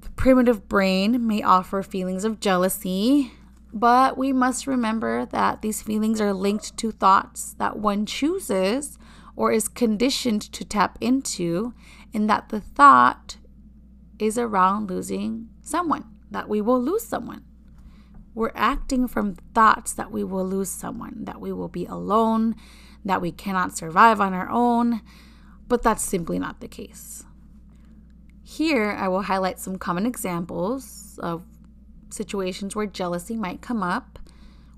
The 0.00 0.10
primitive 0.10 0.68
brain 0.68 1.26
may 1.26 1.42
offer 1.42 1.82
feelings 1.82 2.24
of 2.24 2.40
jealousy, 2.40 3.32
but 3.72 4.16
we 4.18 4.32
must 4.32 4.66
remember 4.66 5.26
that 5.26 5.62
these 5.62 5.82
feelings 5.82 6.20
are 6.20 6.32
linked 6.32 6.76
to 6.76 6.92
thoughts 6.92 7.54
that 7.58 7.78
one 7.78 8.06
chooses 8.06 8.98
or 9.36 9.50
is 9.50 9.66
conditioned 9.66 10.42
to 10.52 10.64
tap 10.64 10.96
into, 11.00 11.74
and 12.12 12.30
that 12.30 12.50
the 12.50 12.60
thought 12.60 13.36
is 14.20 14.38
around 14.38 14.88
losing 14.88 15.48
someone, 15.60 16.04
that 16.34 16.48
we 16.48 16.60
will 16.60 16.82
lose 16.82 17.04
someone. 17.04 17.44
We're 18.34 18.50
acting 18.56 19.06
from 19.06 19.36
thoughts 19.54 19.92
that 19.92 20.10
we 20.10 20.24
will 20.24 20.44
lose 20.44 20.68
someone, 20.68 21.24
that 21.26 21.40
we 21.40 21.52
will 21.52 21.68
be 21.68 21.86
alone, 21.86 22.56
that 23.04 23.22
we 23.22 23.30
cannot 23.30 23.76
survive 23.76 24.20
on 24.20 24.34
our 24.34 24.50
own, 24.50 25.00
but 25.68 25.82
that's 25.82 26.02
simply 26.02 26.40
not 26.40 26.60
the 26.60 26.66
case. 26.66 27.24
Here, 28.42 28.90
I 28.90 29.06
will 29.06 29.22
highlight 29.22 29.60
some 29.60 29.78
common 29.78 30.06
examples 30.06 31.18
of 31.22 31.44
situations 32.10 32.74
where 32.74 32.86
jealousy 32.86 33.36
might 33.36 33.62
come 33.62 33.84
up, 33.84 34.18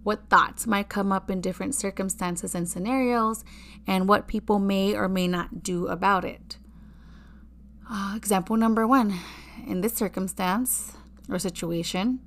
what 0.02 0.28
thoughts 0.28 0.66
might 0.66 0.90
come 0.90 1.10
up 1.10 1.30
in 1.30 1.40
different 1.40 1.75
circumstances 1.75 2.54
and 2.54 2.68
scenarios, 2.68 3.44
and 3.86 4.08
what 4.08 4.28
people 4.28 4.58
may 4.58 4.94
or 4.94 5.08
may 5.08 5.26
not 5.26 5.62
do 5.62 5.86
about 5.88 6.25
it. 6.25 6.58
Uh, 7.90 8.12
example 8.14 8.58
number 8.58 8.86
one 8.86 9.18
in 9.66 9.80
this 9.80 9.94
circumstance 9.94 10.95
or 11.28 11.38
situation, 11.38 12.21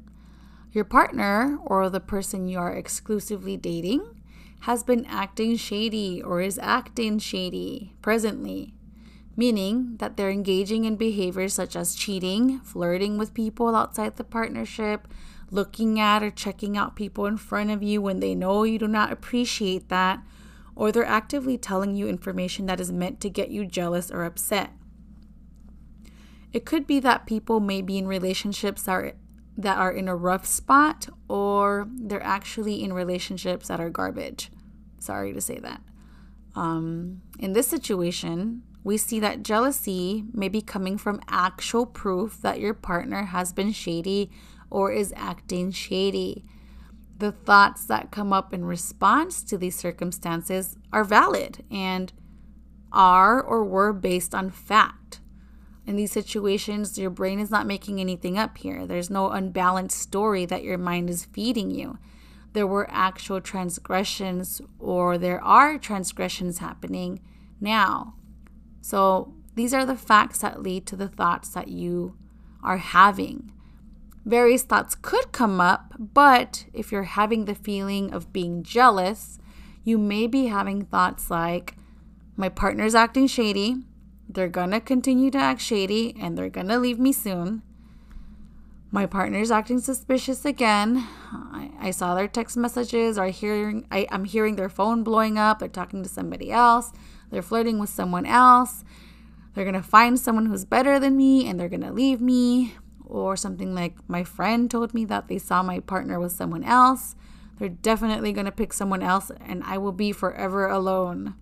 your 0.72 0.86
partner 0.86 1.58
or 1.65 1.89
the 1.89 2.00
person 2.00 2.48
you 2.48 2.60
are 2.60 2.74
exclusively 2.74 3.58
dating 3.58 4.22
has 4.62 4.84
been 4.84 5.06
acting 5.06 5.56
shady 5.56 6.22
or 6.22 6.41
is 6.41 6.60
acting 6.62 7.18
shady 7.18 7.96
presently, 8.01 8.74
meaning 9.36 9.96
that 9.98 10.18
they're 10.18 10.29
engaging 10.29 10.86
in 10.86 10.96
behaviors 10.96 11.53
such 11.53 11.75
as 11.75 11.96
cheating, 11.96 12.60
flirting 12.60 13.18
with 13.18 13.34
people 13.34 13.75
outside 13.75 14.18
the 14.18 14.24
partnership, 14.24 15.08
looking 15.50 16.00
at 16.00 16.22
or 16.22 16.29
checking 16.29 16.77
out 16.77 16.96
people 16.96 17.25
in 17.25 17.38
front 17.38 17.72
of 17.72 17.82
you 17.82 18.01
when 18.01 18.20
they 18.20 18.36
know 18.36 18.63
you 18.63 18.77
do 18.77 18.88
not 18.88 19.12
appreciate 19.12 19.89
that, 19.89 20.22
or 20.75 20.91
they're 20.91 21.06
actively 21.06 21.58
telling 21.58 21.96
you 21.96 22.08
information 22.08 22.65
that 22.65 22.79
is 22.79 22.91
meant 22.91 23.20
to 23.20 23.29
get 23.29 23.50
you 23.50 23.65
jealous 23.65 24.12
or 24.12 24.24
upset. 24.24 24.72
It 26.51 26.65
could 26.65 26.88
be 26.88 27.00
that 27.01 27.25
people 27.25 27.60
may 27.60 27.82
be 27.82 27.98
in 27.98 28.08
relationships 28.08 28.84
that 28.84 28.91
are, 28.91 29.13
that 29.58 29.77
are 29.77 29.91
in 29.91 30.08
a 30.08 30.15
rough 30.15 30.46
spot 30.46 31.10
or 31.27 31.88
they're 31.96 32.24
actually 32.24 32.84
in 32.84 32.94
relationships 32.94 33.68
that 33.68 33.79
are 33.79 33.89
garbage. 33.89 34.51
Sorry 35.00 35.34
to 35.34 35.41
say 35.41 35.60
that. 35.60 35.82
Um, 36.56 37.22
in 37.39 37.53
this 37.53 37.68
situation, 37.68 38.63
we 38.84 38.98
see 38.98 39.20
that 39.20 39.44
jealousy 39.44 40.24
may 40.34 40.50
be 40.50 40.62
coming 40.62 40.98
from 40.98 41.22
actual 41.27 41.86
proof 41.86 42.41
that 42.41 42.60
your 42.60 42.74
partner 42.74 43.25
has 43.25 43.53
been 43.53 43.72
shady 43.72 44.32
or 44.70 44.91
is 44.91 45.13
acting 45.15 45.72
shady. 45.72 46.46
The 47.18 47.32
thoughts 47.32 47.86
that 47.86 48.12
come 48.12 48.32
up 48.32 48.53
in 48.53 48.65
response 48.65 49.44
to 49.44 49.58
these 49.58 49.75
circumstances 49.75 50.75
are 50.91 51.03
valid 51.03 51.65
and 51.70 52.13
are 52.91 53.41
or 53.41 53.63
were 53.63 53.94
based 53.94 54.34
on 54.34 54.50
fact 54.50 54.99
in 55.89 55.96
these 55.96 56.12
situations, 56.12 57.00
your 57.00 57.10
brain 57.10 57.39
is 57.39 57.50
not 57.50 57.65
making 57.65 58.00
anything 58.00 58.38
up 58.38 58.60
here. 58.60 58.86
There's 58.86 59.10
no 59.10 59.31
unbalanced 59.31 59.98
story 59.98 60.46
that 60.46 60.62
your 60.62 60.77
mind 60.77 61.10
is 61.10 61.25
feeding 61.25 61.72
you. 61.72 61.98
There 62.53 62.67
were 62.67 62.88
actual 62.91 63.41
transgressions, 63.41 64.62
or 64.77 65.17
there 65.17 65.43
are 65.43 65.79
transgressions 65.79 66.60
happening 66.60 67.22
now. 67.60 68.13
So, 68.81 69.34
these 69.55 69.74
are 69.74 69.84
the 69.84 69.96
facts 69.96 70.41
that 70.41 70.62
lead 70.62 70.86
to 70.86 70.96
the 70.96 71.08
thoughts 71.08 71.50
that 71.50 71.69
you 71.69 72.15
are 72.62 72.77
having. 72.77 73.51
Various 74.24 74.62
thoughts 74.62 74.93
could 74.93 75.31
come 75.31 75.60
up, 75.60 75.96
but 75.98 76.67
if 76.72 76.91
you're 76.91 77.17
having 77.17 77.46
the 77.46 77.55
feeling 77.55 78.13
of 78.13 78.31
being 78.31 78.62
jealous, 78.62 79.39
you 79.84 79.98
may 79.98 80.27
be 80.27 80.46
having 80.46 80.86
thoughts 80.86 81.31
like, 81.31 81.77
my 82.38 82.48
partner's 82.48 82.93
acting 82.93 83.25
shady, 83.25 83.77
they're 84.29 84.48
gonna 84.48 84.79
continue 84.79 85.31
to 85.31 85.38
act 85.39 85.59
shady 85.59 86.15
and 86.19 86.38
they're 86.38 86.50
gonna 86.50 86.77
leave 86.77 87.00
me 87.00 87.12
soon. 87.12 87.63
My 88.91 89.05
partner's 89.05 89.51
acting 89.51 89.79
suspicious 89.79 90.45
again. 90.45 91.07
I, 91.31 91.71
I 91.79 91.91
saw 91.91 92.13
their 92.13 92.27
text 92.27 92.55
messages 92.55 93.17
or 93.17 93.27
hearing 93.27 93.88
I, 93.91 94.07
I'm 94.12 94.25
hearing 94.25 94.55
their 94.55 94.69
phone 94.69 95.03
blowing 95.03 95.38
up. 95.38 95.59
They're 95.59 95.67
talking 95.67 96.03
to 96.03 96.09
somebody 96.09 96.51
else. 96.51 96.91
They're 97.31 97.41
flirting 97.41 97.79
with 97.79 97.89
someone 97.89 98.25
else. 98.25 98.83
They're 99.53 99.65
gonna 99.65 99.83
find 99.83 100.19
someone 100.19 100.45
who's 100.45 100.65
better 100.65 101.00
than 101.00 101.17
me 101.17 101.48
and 101.48 101.59
they're 101.59 101.69
gonna 101.69 101.91
leave 101.91 102.21
me. 102.21 102.75
Or 103.05 103.36
something 103.36 103.74
like 103.74 103.95
my 104.07 104.24
friend 104.24 104.69
told 104.69 104.93
me 104.93 105.05
that 105.05 105.27
they 105.27 105.39
saw 105.39 105.63
my 105.63 105.79
partner 105.79 106.19
with 106.19 106.31
someone 106.31 106.63
else. 106.63 107.15
They're 107.57 107.69
definitely 107.69 108.33
gonna 108.33 108.51
pick 108.51 108.74
someone 108.74 109.01
else 109.01 109.31
and 109.43 109.63
I 109.63 109.79
will 109.79 109.91
be 109.91 110.12
forever 110.12 110.67
alone. 110.67 111.33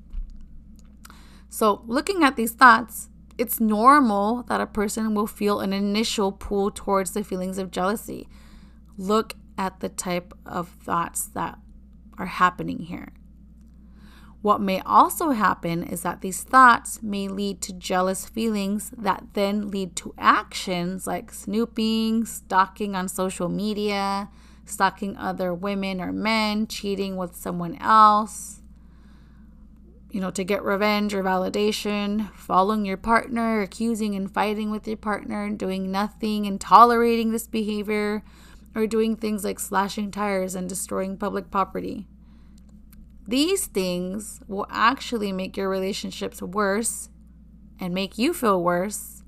So, 1.49 1.83
looking 1.85 2.23
at 2.23 2.35
these 2.35 2.51
thoughts, 2.51 3.09
it's 3.37 3.59
normal 3.59 4.43
that 4.43 4.61
a 4.61 4.67
person 4.67 5.13
will 5.13 5.27
feel 5.27 5.59
an 5.59 5.73
initial 5.73 6.31
pull 6.31 6.71
towards 6.71 7.11
the 7.11 7.23
feelings 7.23 7.57
of 7.57 7.71
jealousy. 7.71 8.27
Look 8.97 9.35
at 9.57 9.79
the 9.79 9.89
type 9.89 10.33
of 10.45 10.69
thoughts 10.69 11.25
that 11.27 11.59
are 12.17 12.25
happening 12.25 12.79
here. 12.79 13.13
What 14.41 14.61
may 14.61 14.81
also 14.81 15.31
happen 15.31 15.83
is 15.83 16.03
that 16.03 16.21
these 16.21 16.43
thoughts 16.43 17.01
may 17.01 17.27
lead 17.27 17.61
to 17.63 17.73
jealous 17.73 18.27
feelings 18.27 18.91
that 18.97 19.25
then 19.33 19.69
lead 19.69 19.95
to 19.97 20.13
actions 20.17 21.07
like 21.07 21.33
snooping, 21.33 22.25
stalking 22.25 22.95
on 22.95 23.07
social 23.07 23.49
media, 23.49 24.29
stalking 24.65 25.17
other 25.17 25.53
women 25.53 25.99
or 25.99 26.11
men, 26.11 26.67
cheating 26.67 27.17
with 27.17 27.35
someone 27.35 27.75
else, 27.81 28.56
you 30.17 30.21
know, 30.21 30.31
to 30.31 30.43
get 30.43 30.63
revenge 30.63 31.13
or 31.13 31.21
validation, 31.21 32.33
following 32.33 32.83
your 32.83 32.97
partner, 32.97 33.61
accusing 33.61 34.15
and 34.15 34.33
fighting 34.33 34.71
with 34.71 34.87
your 34.87 34.97
partner, 34.97 35.43
and 35.43 35.59
doing 35.59 35.91
nothing 35.91 36.47
and 36.47 36.59
tolerating 36.59 37.31
this 37.31 37.45
behavior, 37.45 38.23
or 38.73 38.87
doing 38.87 39.15
things 39.15 39.43
like 39.43 39.59
slashing 39.59 40.09
tires 40.09 40.55
and 40.55 40.67
destroying 40.67 41.17
public 41.17 41.51
property. 41.51 42.07
These 43.27 43.67
things 43.67 44.39
will 44.47 44.65
actually 44.71 45.31
make 45.31 45.55
your 45.55 45.69
relationships 45.69 46.41
worse 46.41 47.09
and 47.79 47.93
make 47.93 48.17
you 48.17 48.33
feel 48.33 48.63
worse, 48.63 49.21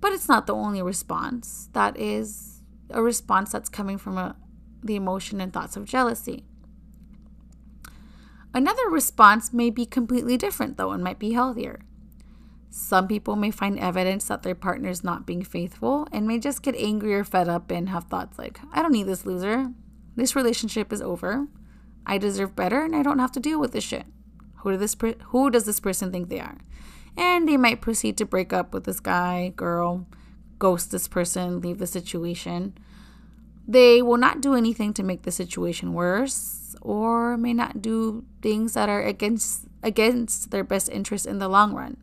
but 0.00 0.14
it's 0.14 0.26
not 0.26 0.46
the 0.46 0.54
only 0.54 0.80
response. 0.80 1.68
That 1.74 1.98
is 1.98 2.62
a 2.88 3.02
response 3.02 3.52
that's 3.52 3.68
coming 3.68 3.98
from 3.98 4.16
a, 4.16 4.36
the 4.82 4.96
emotion 4.96 5.38
and 5.42 5.52
thoughts 5.52 5.76
of 5.76 5.84
jealousy. 5.84 6.46
Another 8.54 8.88
response 8.88 9.52
may 9.52 9.70
be 9.70 9.86
completely 9.86 10.36
different, 10.36 10.76
though, 10.76 10.92
and 10.92 11.04
might 11.04 11.18
be 11.18 11.32
healthier. 11.32 11.80
Some 12.70 13.08
people 13.08 13.36
may 13.36 13.50
find 13.50 13.78
evidence 13.78 14.26
that 14.26 14.42
their 14.42 14.54
partner 14.54 14.90
is 14.90 15.04
not 15.04 15.26
being 15.26 15.42
faithful 15.42 16.06
and 16.12 16.26
may 16.26 16.38
just 16.38 16.62
get 16.62 16.76
angry 16.76 17.14
or 17.14 17.24
fed 17.24 17.48
up 17.48 17.70
and 17.70 17.88
have 17.88 18.04
thoughts 18.04 18.38
like, 18.38 18.60
I 18.72 18.82
don't 18.82 18.92
need 18.92 19.06
this 19.06 19.24
loser. 19.24 19.72
This 20.16 20.36
relationship 20.36 20.92
is 20.92 21.00
over. 21.00 21.48
I 22.04 22.18
deserve 22.18 22.56
better 22.56 22.84
and 22.84 22.94
I 22.94 23.02
don't 23.02 23.18
have 23.18 23.32
to 23.32 23.40
deal 23.40 23.60
with 23.60 23.72
this 23.72 23.84
shit. 23.84 24.04
Who, 24.56 24.76
this 24.76 24.94
per- 24.94 25.14
who 25.26 25.50
does 25.50 25.64
this 25.64 25.80
person 25.80 26.12
think 26.12 26.28
they 26.28 26.40
are? 26.40 26.58
And 27.16 27.48
they 27.48 27.56
might 27.56 27.80
proceed 27.80 28.16
to 28.18 28.26
break 28.26 28.52
up 28.52 28.74
with 28.74 28.84
this 28.84 29.00
guy, 29.00 29.52
girl, 29.56 30.06
ghost 30.58 30.90
this 30.90 31.08
person, 31.08 31.60
leave 31.60 31.78
the 31.78 31.86
situation. 31.86 32.76
They 33.66 34.02
will 34.02 34.16
not 34.16 34.40
do 34.40 34.54
anything 34.54 34.92
to 34.94 35.02
make 35.02 35.22
the 35.22 35.30
situation 35.30 35.92
worse 35.92 36.67
or 36.88 37.36
may 37.36 37.52
not 37.52 37.82
do 37.82 38.24
things 38.40 38.72
that 38.72 38.88
are 38.88 39.02
against 39.02 39.66
against 39.82 40.50
their 40.50 40.64
best 40.64 40.88
interest 40.88 41.26
in 41.26 41.38
the 41.38 41.46
long 41.46 41.74
run. 41.74 41.98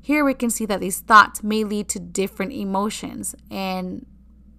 Here 0.00 0.24
we 0.24 0.32
can 0.32 0.48
see 0.48 0.64
that 0.66 0.78
these 0.78 1.00
thoughts 1.00 1.42
may 1.42 1.64
lead 1.64 1.88
to 1.88 1.98
different 1.98 2.52
emotions 2.52 3.34
and 3.50 4.06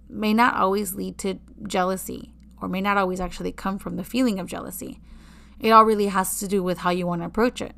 may 0.06 0.34
not 0.34 0.54
always 0.54 0.94
lead 0.94 1.16
to 1.18 1.38
jealousy 1.66 2.34
or 2.60 2.68
may 2.68 2.82
not 2.82 2.98
always 2.98 3.20
actually 3.20 3.52
come 3.52 3.78
from 3.78 3.96
the 3.96 4.04
feeling 4.04 4.38
of 4.38 4.46
jealousy. 4.46 5.00
It 5.58 5.70
all 5.70 5.86
really 5.86 6.08
has 6.08 6.38
to 6.40 6.46
do 6.46 6.62
with 6.62 6.78
how 6.78 6.90
you 6.90 7.06
want 7.06 7.22
to 7.22 7.26
approach 7.26 7.62
it. 7.62 7.74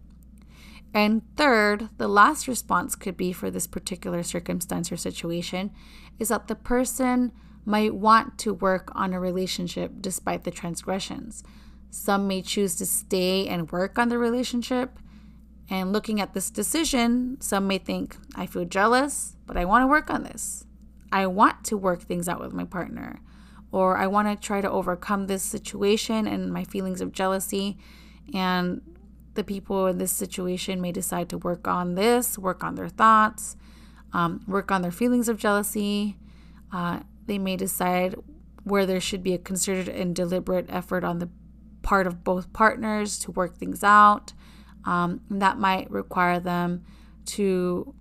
And 0.93 1.23
third, 1.37 1.89
the 1.99 2.09
last 2.09 2.49
response 2.49 2.97
could 2.97 3.17
be 3.17 3.33
for 3.33 3.49
this 3.49 3.69
particular 3.69 4.25
circumstance 4.25 4.91
or 4.91 4.97
situation 4.97 5.71
is 6.19 6.31
that 6.31 6.49
the 6.49 6.57
person 6.57 7.31
might 7.65 7.95
want 7.95 8.39
to 8.39 8.53
work 8.53 8.91
on 8.97 9.13
a 9.13 9.21
relationship 9.21 9.93
despite 10.01 10.43
the 10.43 10.51
transgressions. 10.51 11.45
Some 11.91 12.29
may 12.29 12.41
choose 12.41 12.77
to 12.77 12.87
stay 12.87 13.47
and 13.49 13.71
work 13.71 13.99
on 13.99 14.09
the 14.09 14.19
relationship. 14.19 14.99
And 15.69 15.93
looking 15.93 16.21
at 16.21 16.35
this 16.35 16.51
decision, 16.51 17.37
some 17.41 17.67
may 17.67 17.79
think, 17.79 18.17
I 18.35 18.47
feel 18.47 18.65
jealous, 18.65 19.37
but 19.47 19.57
I 19.57 19.65
want 19.65 19.83
to 19.83 19.87
work 19.87 20.11
on 20.11 20.23
this. 20.23 20.65
I 21.13 21.27
want 21.27 21.65
to 21.65 21.77
work 21.77 22.03
things 22.03 22.29
out 22.29 22.41
with 22.41 22.53
my 22.53 22.65
partner. 22.65 23.21
Or 23.73 23.97
I 23.97 24.07
want 24.07 24.29
to 24.29 24.47
try 24.47 24.61
to 24.61 24.71
overcome 24.71 25.27
this 25.27 25.43
situation 25.43 26.27
and 26.27 26.53
my 26.53 26.65
feelings 26.65 27.01
of 27.01 27.13
jealousy. 27.13 27.79
And 28.35 28.83
the 29.35 29.45
people 29.45 29.87
in 29.87 29.99
this 29.99 30.13
situation 30.13 30.81
may 30.81 30.93
decide 30.93 31.29
to 31.29 31.39
work 31.39 31.69
on 31.69 31.95
this, 31.95 32.37
work 32.37 32.65
on 32.65 32.75
their 32.75 32.89
thoughts, 32.89 33.57
um, 34.13 34.45
work 34.47 34.71
on 34.73 34.83
their 34.83 34.91
feelings 34.91 35.29
of 35.29 35.39
jealousy. 35.39 36.17
Uh, 36.73 37.01
they 37.27 37.39
may 37.39 37.57
decide 37.57 38.17
where 38.65 38.87
there 38.87 39.01
should 39.01 39.23
be 39.23 39.35
a 39.35 39.39
concerted 39.39 39.89
and 39.89 40.15
deliberate 40.15 40.67
effort 40.69 41.05
on 41.05 41.19
the 41.19 41.29
part 41.83 42.07
of 42.07 42.25
both 42.25 42.53
partners 42.53 43.19
to 43.21 43.31
work 43.31 43.57
things 43.57 43.83
out. 43.85 44.33
Um, 44.85 45.21
that 45.31 45.59
might 45.59 45.91
require 45.91 46.41
them 46.41 46.85
to 47.27 47.95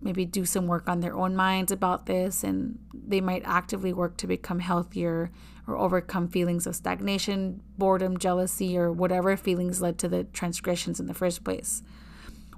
maybe 0.00 0.24
do 0.24 0.44
some 0.44 0.66
work 0.66 0.88
on 0.88 1.00
their 1.00 1.14
own 1.14 1.36
minds 1.36 1.70
about 1.70 2.06
this, 2.06 2.42
and 2.42 2.78
they 2.92 3.20
might 3.20 3.42
actively 3.44 3.92
work 3.92 4.16
to 4.16 4.26
become 4.26 4.58
healthier 4.58 5.30
or 5.66 5.76
overcome 5.76 6.28
feelings 6.28 6.66
of 6.66 6.74
stagnation, 6.74 7.62
boredom, 7.78 8.18
jealousy, 8.18 8.76
or 8.76 8.90
whatever 8.90 9.36
feelings 9.36 9.80
led 9.80 9.98
to 9.98 10.08
the 10.08 10.24
transgressions 10.24 10.98
in 10.98 11.06
the 11.06 11.14
first 11.14 11.44
place. 11.44 11.82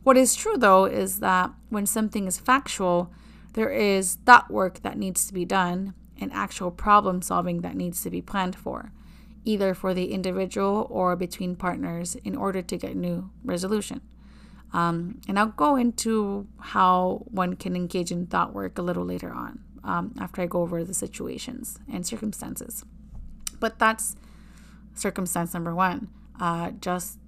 What 0.02 0.16
is 0.16 0.34
true, 0.34 0.56
though, 0.56 0.84
is 0.84 1.20
that 1.20 1.50
when 1.68 1.86
something 1.86 2.26
is 2.26 2.38
factual, 2.38 3.12
there 3.54 3.70
is 3.70 4.16
thought 4.26 4.50
work 4.50 4.82
that 4.82 4.98
needs 4.98 5.26
to 5.26 5.34
be 5.34 5.44
done 5.44 5.94
and 6.20 6.32
actual 6.32 6.70
problem 6.70 7.22
solving 7.22 7.60
that 7.60 7.76
needs 7.76 8.02
to 8.02 8.10
be 8.10 8.22
planned 8.22 8.56
for, 8.56 8.92
either 9.44 9.74
for 9.74 9.94
the 9.94 10.12
individual 10.12 10.86
or 10.90 11.16
between 11.16 11.56
partners 11.56 12.16
in 12.24 12.36
order 12.36 12.62
to 12.62 12.76
get 12.76 12.96
new 12.96 13.30
resolution. 13.44 14.00
Um, 14.72 15.20
and 15.28 15.38
I'll 15.38 15.46
go 15.46 15.76
into 15.76 16.48
how 16.58 17.22
one 17.26 17.54
can 17.54 17.76
engage 17.76 18.10
in 18.10 18.26
thought 18.26 18.52
work 18.52 18.78
a 18.78 18.82
little 18.82 19.04
later 19.04 19.32
on 19.32 19.60
um, 19.84 20.14
after 20.18 20.42
I 20.42 20.46
go 20.46 20.62
over 20.62 20.82
the 20.82 20.94
situations 20.94 21.78
and 21.90 22.04
circumstances. 22.06 22.84
But 23.60 23.78
that's 23.78 24.16
circumstance 24.94 25.54
number 25.54 25.74
one. 25.74 26.08
Uh, 26.40 26.72
just 26.80 27.18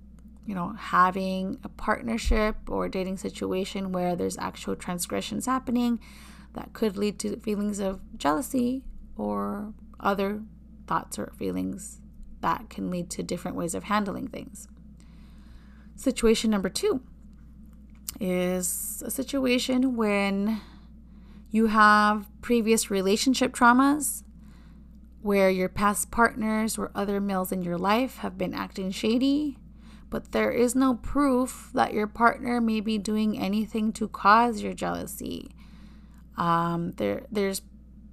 you 0.47 0.55
know, 0.55 0.75
having 0.79 1.59
a 1.65 1.69
partnership 1.69 2.57
or 2.69 2.89
dating 2.89 3.17
situation 3.17 3.91
where 3.91 4.15
there's 4.15 4.39
actual 4.39 4.77
transgressions 4.77 5.47
happening 5.47 5.99
that 6.55 6.73
could 6.73 6.97
lead 6.97 7.19
to 7.19 7.37
feelings 7.41 7.81
of 7.81 8.01
jealousy 8.17 8.83
or 9.17 9.75
other 9.99 10.43
thoughts 10.87 11.19
or 11.19 11.33
feelings 11.37 12.01
that 12.47 12.71
can 12.71 12.93
lead 12.93 13.11
to 13.11 13.25
different 13.25 13.57
ways 13.57 13.75
of 13.75 13.83
handling 13.83 14.29
things. 14.29 14.69
Situation 15.97 16.49
number 16.49 16.69
two 16.69 17.03
is 18.21 19.03
a 19.05 19.11
situation 19.11 19.97
when 19.97 20.61
you 21.51 21.67
have 21.67 22.29
previous 22.43 22.89
relationship 22.89 23.53
traumas 23.53 24.23
where 25.23 25.51
your 25.51 25.69
past 25.69 26.13
partners 26.13 26.79
or 26.79 26.93
other 26.95 27.21
males 27.21 27.51
in 27.51 27.63
your 27.63 27.77
life 27.77 28.19
have 28.19 28.39
been 28.39 28.55
acting 28.55 28.93
shady, 28.93 29.59
but 30.09 30.31
there 30.31 30.53
is 30.53 30.77
no 30.77 30.95
proof 30.95 31.71
that 31.75 31.93
your 31.93 32.07
partner 32.07 32.61
may 32.61 32.81
be 32.81 32.97
doing 32.97 33.37
anything 33.37 33.93
to 33.93 34.07
cause 34.07 34.63
your 34.63 34.73
jealousy. 34.73 35.51
Um, 36.37 36.93
there, 36.93 37.27
there's 37.29 37.61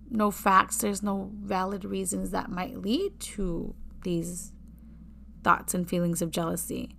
no 0.09 0.31
facts, 0.31 0.77
there's 0.77 1.03
no 1.03 1.29
valid 1.35 1.85
reasons 1.85 2.31
that 2.31 2.49
might 2.49 2.81
lead 2.81 3.19
to 3.19 3.75
these 4.03 4.51
thoughts 5.43 5.73
and 5.73 5.89
feelings 5.89 6.21
of 6.21 6.31
jealousy. 6.31 6.95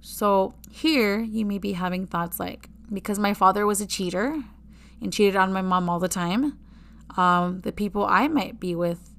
So 0.00 0.54
here 0.70 1.20
you 1.20 1.46
may 1.46 1.58
be 1.58 1.72
having 1.72 2.06
thoughts 2.06 2.38
like, 2.38 2.68
because 2.92 3.18
my 3.18 3.34
father 3.34 3.66
was 3.66 3.80
a 3.80 3.86
cheater 3.86 4.42
and 5.00 5.12
cheated 5.12 5.36
on 5.36 5.52
my 5.52 5.62
mom 5.62 5.88
all 5.88 5.98
the 5.98 6.08
time, 6.08 6.58
um, 7.16 7.60
the 7.62 7.72
people 7.72 8.04
I 8.04 8.28
might 8.28 8.60
be 8.60 8.74
with 8.74 9.10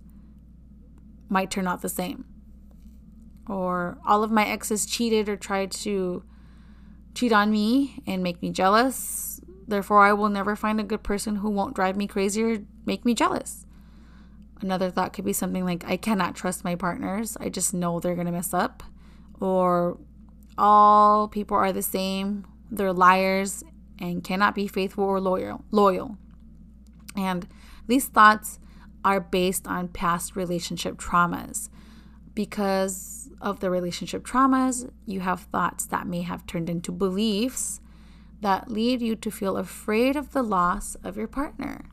might 1.30 1.50
turn 1.50 1.68
out 1.68 1.82
the 1.82 1.90
same. 1.90 2.26
Or 3.48 3.98
all 4.06 4.24
of 4.24 4.32
my 4.32 4.46
exes 4.46 4.86
cheated 4.86 5.30
or 5.30 5.36
tried 5.36 5.72
to 5.72 6.24
cheat 7.14 7.32
on 7.32 7.52
me 7.52 8.04
and 8.06 8.22
make 8.22 8.42
me 8.42 8.52
jealous. 8.52 9.40
Therefore, 9.68 10.02
I 10.02 10.14
will 10.14 10.30
never 10.30 10.56
find 10.56 10.80
a 10.80 10.84
good 10.84 11.04
person 11.04 11.38
who 11.38 11.50
won't 11.50 11.76
drive 11.76 11.96
me 11.96 12.08
crazy 12.08 12.44
or 12.44 12.60
make 12.86 13.06
me 13.06 13.14
jealous. 13.14 13.65
Another 14.62 14.90
thought 14.90 15.14
could 15.14 15.26
be 15.26 15.34
something 15.34 15.66
like, 15.66 15.84
I 15.86 15.98
cannot 15.98 16.36
trust 16.36 16.64
my 16.64 16.76
partners. 16.76 17.38
I 17.40 17.50
just 17.50 17.74
know 17.74 18.00
they're 18.00 18.16
going 18.16 18.26
to 18.28 18.32
mess 18.32 18.54
up. 18.54 18.84
Or 19.40 19.98
all 20.58 21.28
people 21.28 21.58
are 21.58 21.74
the 21.74 21.82
same. 21.82 22.46
They're 22.72 22.94
liars 22.94 23.64
and 24.00 24.24
cannot 24.24 24.56
be 24.56 24.68
faithful 24.68 25.04
or 25.04 25.20
loyal. 25.20 25.64
Loyal. 25.72 26.18
And 27.16 27.48
these 27.88 28.06
thoughts 28.06 28.60
are 29.04 29.20
based 29.20 29.68
on 29.68 29.90
past 29.90 30.36
relationship 30.36 30.98
traumas. 30.98 31.70
Because 32.34 33.30
of 33.40 33.60
the 33.60 33.70
relationship 33.70 34.26
traumas, 34.26 34.90
you 35.06 35.20
have 35.20 35.42
thoughts 35.42 35.86
that 35.88 36.08
may 36.08 36.22
have 36.22 36.48
turned 36.48 36.70
into 36.70 36.92
beliefs 36.92 37.80
that 38.42 38.70
lead 38.70 39.02
you 39.02 39.16
to 39.16 39.32
feel 39.32 39.58
afraid 39.58 40.16
of 40.16 40.32
the 40.32 40.44
loss 40.44 40.96
of 41.04 41.18
your 41.18 41.28
partner. 41.28 41.86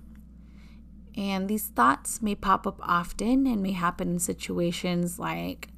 And 1.17 1.49
these 1.49 1.67
thoughts 1.67 2.23
may 2.23 2.35
pop 2.35 2.67
up 2.67 2.79
often 2.83 3.47
and 3.47 3.63
may 3.63 3.73
happen 3.73 4.09
in 4.09 4.19
situations 4.19 5.19
like 5.19 5.69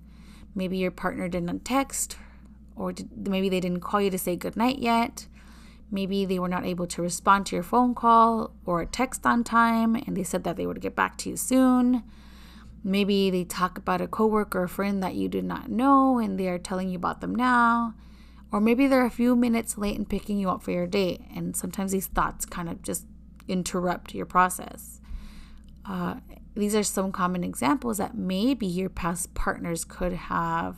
maybe 0.54 0.76
your 0.76 0.90
partner 0.90 1.28
didn't 1.28 1.64
text, 1.64 2.16
or 2.76 2.92
did, 2.92 3.26
maybe 3.28 3.48
they 3.48 3.60
didn't 3.60 3.80
call 3.80 4.00
you 4.00 4.10
to 4.10 4.18
say 4.18 4.36
goodnight 4.36 4.78
yet, 4.78 5.26
Maybe 5.94 6.24
they 6.24 6.40
were 6.40 6.48
not 6.48 6.66
able 6.66 6.88
to 6.88 7.02
respond 7.02 7.46
to 7.46 7.56
your 7.56 7.62
phone 7.62 7.94
call 7.94 8.52
or 8.64 8.84
text 8.84 9.24
on 9.24 9.44
time 9.44 9.94
and 9.94 10.16
they 10.16 10.24
said 10.24 10.42
that 10.42 10.56
they 10.56 10.66
would 10.66 10.80
get 10.80 10.96
back 10.96 11.16
to 11.18 11.30
you 11.30 11.36
soon. 11.36 12.02
Maybe 12.82 13.30
they 13.30 13.44
talk 13.44 13.78
about 13.78 14.00
a 14.00 14.08
coworker 14.08 14.62
or 14.62 14.68
friend 14.68 15.00
that 15.04 15.14
you 15.14 15.28
did 15.28 15.44
not 15.44 15.70
know 15.70 16.18
and 16.18 16.38
they 16.38 16.48
are 16.48 16.58
telling 16.58 16.88
you 16.88 16.96
about 16.96 17.20
them 17.20 17.32
now. 17.32 17.94
Or 18.50 18.60
maybe 18.60 18.88
they're 18.88 19.06
a 19.06 19.10
few 19.10 19.36
minutes 19.36 19.78
late 19.78 19.96
in 19.96 20.04
picking 20.04 20.38
you 20.38 20.50
up 20.50 20.62
for 20.62 20.70
your 20.70 20.86
date, 20.86 21.22
and 21.34 21.56
sometimes 21.56 21.90
these 21.90 22.06
thoughts 22.06 22.46
kind 22.46 22.68
of 22.68 22.82
just 22.82 23.04
interrupt 23.48 24.14
your 24.14 24.26
process. 24.26 25.00
Uh, 25.86 26.16
these 26.54 26.74
are 26.74 26.82
some 26.82 27.12
common 27.12 27.44
examples 27.44 27.98
that 27.98 28.16
maybe 28.16 28.66
your 28.66 28.88
past 28.88 29.34
partners 29.34 29.84
could 29.84 30.12
have 30.12 30.76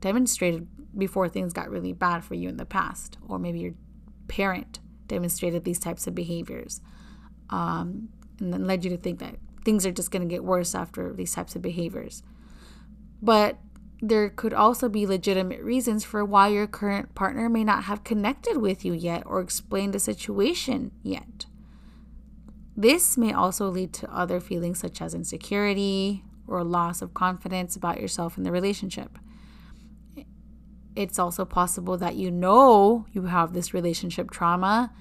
demonstrated 0.00 0.68
before 0.96 1.28
things 1.28 1.52
got 1.52 1.70
really 1.70 1.92
bad 1.92 2.24
for 2.24 2.34
you 2.34 2.48
in 2.48 2.56
the 2.56 2.66
past, 2.66 3.18
or 3.26 3.38
maybe 3.38 3.60
your 3.60 3.74
parent 4.28 4.80
demonstrated 5.06 5.64
these 5.64 5.78
types 5.78 6.06
of 6.06 6.14
behaviors 6.14 6.80
um, 7.50 8.10
and 8.38 8.52
then 8.52 8.66
led 8.66 8.84
you 8.84 8.90
to 8.90 8.96
think 8.96 9.18
that 9.18 9.36
things 9.64 9.86
are 9.86 9.92
just 9.92 10.10
going 10.10 10.22
to 10.22 10.32
get 10.32 10.44
worse 10.44 10.74
after 10.74 11.12
these 11.12 11.32
types 11.32 11.56
of 11.56 11.62
behaviors. 11.62 12.22
But 13.20 13.58
there 14.00 14.28
could 14.28 14.54
also 14.54 14.88
be 14.88 15.06
legitimate 15.06 15.62
reasons 15.62 16.04
for 16.04 16.24
why 16.24 16.48
your 16.48 16.66
current 16.66 17.14
partner 17.14 17.48
may 17.48 17.64
not 17.64 17.84
have 17.84 18.04
connected 18.04 18.58
with 18.58 18.84
you 18.84 18.92
yet 18.92 19.24
or 19.26 19.40
explained 19.40 19.92
the 19.92 19.98
situation 19.98 20.92
yet. 21.02 21.46
This 22.78 23.18
may 23.18 23.32
also 23.32 23.68
lead 23.68 23.92
to 23.94 24.14
other 24.14 24.38
feelings 24.38 24.78
such 24.78 25.02
as 25.02 25.12
insecurity 25.12 26.22
or 26.46 26.62
loss 26.62 27.02
of 27.02 27.12
confidence 27.12 27.74
about 27.76 28.00
yourself 28.00 28.38
in 28.38 28.44
the 28.44 28.52
relationship 28.52 29.18
it's 30.98 31.18
also 31.18 31.44
possible 31.44 31.96
that 31.96 32.16
you 32.16 32.28
know 32.28 33.06
you 33.12 33.26
have 33.26 33.52
this 33.52 33.72
relationship 33.72 34.32
trauma, 34.32 34.92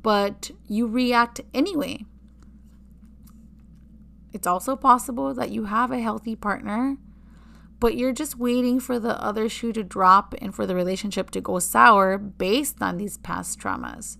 but 0.00 0.52
you 0.68 0.86
react 0.86 1.40
anyway. 1.52 2.04
It's 4.32 4.46
also 4.46 4.76
possible 4.76 5.34
that 5.34 5.50
you 5.50 5.64
have 5.64 5.90
a 5.90 5.98
healthy 5.98 6.36
partner, 6.36 6.98
but 7.80 7.96
you're 7.96 8.12
just 8.12 8.38
waiting 8.38 8.78
for 8.78 9.00
the 9.00 9.20
other 9.20 9.48
shoe 9.48 9.72
to 9.72 9.82
drop 9.82 10.36
and 10.40 10.54
for 10.54 10.66
the 10.66 10.76
relationship 10.76 11.30
to 11.32 11.40
go 11.40 11.58
sour 11.58 12.16
based 12.16 12.80
on 12.80 12.98
these 12.98 13.18
past 13.18 13.58
traumas. 13.58 14.18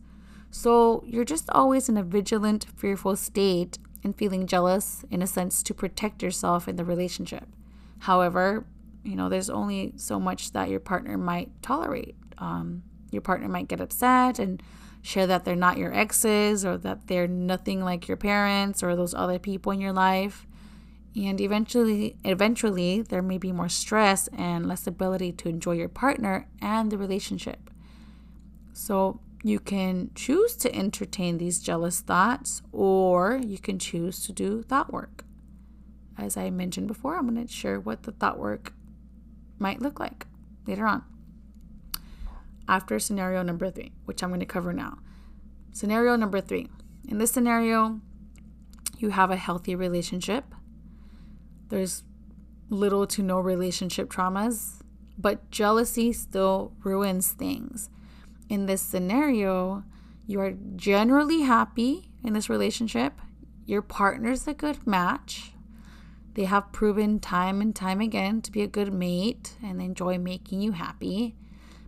So 0.51 1.05
you're 1.07 1.25
just 1.25 1.49
always 1.51 1.89
in 1.89 1.97
a 1.97 2.03
vigilant, 2.03 2.67
fearful 2.77 3.17
state 3.17 3.79
and 4.03 4.17
feeling 4.17 4.47
jealous 4.47 5.05
in 5.11 5.23
a 5.23 5.27
sense 5.27 5.63
to 5.63 5.75
protect 5.75 6.23
yourself 6.23 6.67
in 6.67 6.77
the 6.77 6.85
relationship. 6.85 7.47
However, 8.01 8.67
you 9.05 9.17
know, 9.17 9.29
there's 9.29 9.51
only 9.51 9.93
so 9.97 10.19
much 10.19 10.53
that 10.53 10.69
your 10.69 10.81
partner 10.81 11.17
might 11.17 11.63
tolerate. 11.63 12.17
Um, 12.39 12.83
your 13.11 13.23
partner 13.23 13.49
might 13.49 13.69
get 13.69 13.81
upset 13.81 14.39
and 14.39 14.63
share 15.03 15.27
that 15.27 15.45
they're 15.45 15.57
not 15.57 15.79
your 15.79 15.95
exes 15.95 16.65
or 16.65 16.77
that 16.79 17.07
they're 17.07 17.29
nothing 17.29 17.83
like 17.83 18.09
your 18.09 18.17
parents 18.17 18.83
or 18.83 18.95
those 18.95 19.15
other 19.15 19.39
people 19.39 19.73
in 19.73 19.81
your 19.81 19.93
life. 19.93 20.47
And 21.17 21.41
eventually 21.41 22.17
eventually 22.25 23.03
there 23.03 23.23
may 23.23 23.39
be 23.39 23.53
more 23.53 23.69
stress 23.69 24.29
and 24.29 24.67
less 24.69 24.87
ability 24.87 25.33
to 25.33 25.49
enjoy 25.49 25.73
your 25.73 25.89
partner 25.89 26.49
and 26.61 26.91
the 26.91 26.99
relationship. 26.99 27.71
So 28.73 29.21
you 29.43 29.59
can 29.59 30.11
choose 30.15 30.55
to 30.57 30.75
entertain 30.75 31.39
these 31.39 31.61
jealous 31.61 32.01
thoughts 32.01 32.63
or 32.73 33.41
you 33.43 33.59
can 33.59 33.79
choose 33.79 34.25
to 34.27 34.33
do 34.33 34.63
thought 34.63 34.93
work. 34.93 35.25
As 36.19 36.37
I 36.37 36.51
mentioned 36.51 36.89
before, 36.89 37.17
I'm 37.17 37.33
going 37.33 37.47
to 37.47 37.53
share 37.53 37.81
what 37.81 38.03
the 38.03 38.13
thought 38.13 38.39
work 38.39 38.75
might 39.59 39.81
look 39.81 39.99
like 39.99 40.27
later 40.67 40.87
on. 40.87 41.05
After 42.69 42.99
scenario 42.99 43.43
number 43.43 43.71
three, 43.71 43.93
which 44.05 44.23
I'm 44.23 44.31
going 44.31 44.41
to 44.41 44.47
cover 44.47 44.73
now. 44.73 44.99
Scenario 45.73 46.17
number 46.17 46.41
three. 46.41 46.69
In 47.09 47.19
this 47.19 47.31
scenario, 47.31 48.01
you 48.99 49.11
have 49.11 49.31
a 49.31 49.37
healthy 49.37 49.75
relationship. 49.75 50.55
There's 51.69 52.05
little 52.69 53.07
to 53.07 53.23
no 53.23 53.41
relationship 53.41 54.11
traumas, 54.11 54.83
but 55.19 55.51
jealousy 55.51 56.13
still 56.13 56.73
ruins 56.85 57.33
things 57.33 57.89
in 58.51 58.67
this 58.67 58.83
scenario, 58.83 59.85
you 60.27 60.41
are 60.41 60.55
generally 60.75 61.43
happy 61.43 62.11
in 62.25 62.35
this 62.35 62.51
relationship. 62.51 63.15
Your 63.65 63.81
partner's 63.81 64.47
a 64.49 64.53
good 64.53 64.87
match. 64.87 65.53
They 66.35 66.45
have 66.45 66.73
proven 66.73 67.21
time 67.21 67.61
and 67.61 67.75
time 67.75 68.01
again 68.01 68.43
to 68.43 68.51
be 68.51 68.63
a 68.63 68.67
good 68.67 68.93
mate 68.93 69.57
and 69.63 69.81
enjoy 69.81 70.19
making 70.19 70.61
you 70.61 70.73
happy. 70.73 71.37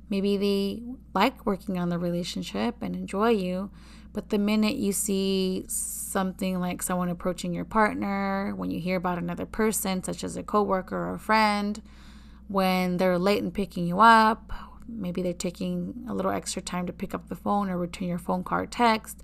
Maybe 0.08 0.36
they 0.36 0.82
like 1.14 1.44
working 1.44 1.78
on 1.78 1.88
the 1.88 1.98
relationship 1.98 2.76
and 2.80 2.94
enjoy 2.94 3.30
you, 3.30 3.70
but 4.12 4.28
the 4.28 4.38
minute 4.38 4.76
you 4.76 4.92
see 4.92 5.64
something 5.66 6.60
like 6.60 6.82
someone 6.82 7.08
approaching 7.08 7.52
your 7.52 7.64
partner, 7.64 8.52
when 8.54 8.70
you 8.70 8.78
hear 8.78 8.96
about 8.96 9.18
another 9.18 9.46
person, 9.46 10.04
such 10.04 10.22
as 10.22 10.36
a 10.36 10.42
coworker 10.44 10.96
or 10.96 11.14
a 11.14 11.18
friend, 11.18 11.82
when 12.46 12.98
they're 12.98 13.18
late 13.18 13.42
in 13.42 13.50
picking 13.50 13.86
you 13.86 13.98
up, 13.98 14.52
maybe 14.88 15.22
they're 15.22 15.32
taking 15.32 16.04
a 16.08 16.14
little 16.14 16.30
extra 16.30 16.62
time 16.62 16.86
to 16.86 16.92
pick 16.92 17.14
up 17.14 17.28
the 17.28 17.34
phone 17.34 17.70
or 17.70 17.76
return 17.76 18.08
your 18.08 18.18
phone 18.18 18.44
call 18.44 18.66
text, 18.66 19.22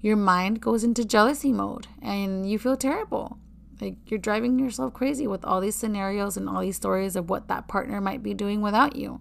your 0.00 0.16
mind 0.16 0.60
goes 0.60 0.84
into 0.84 1.04
jealousy 1.04 1.52
mode 1.52 1.86
and 2.00 2.50
you 2.50 2.58
feel 2.58 2.76
terrible. 2.76 3.38
Like 3.80 3.96
you're 4.06 4.18
driving 4.18 4.58
yourself 4.58 4.92
crazy 4.94 5.26
with 5.26 5.44
all 5.44 5.60
these 5.60 5.74
scenarios 5.74 6.36
and 6.36 6.48
all 6.48 6.60
these 6.60 6.76
stories 6.76 7.16
of 7.16 7.30
what 7.30 7.48
that 7.48 7.68
partner 7.68 8.00
might 8.00 8.22
be 8.22 8.34
doing 8.34 8.60
without 8.60 8.96
you. 8.96 9.20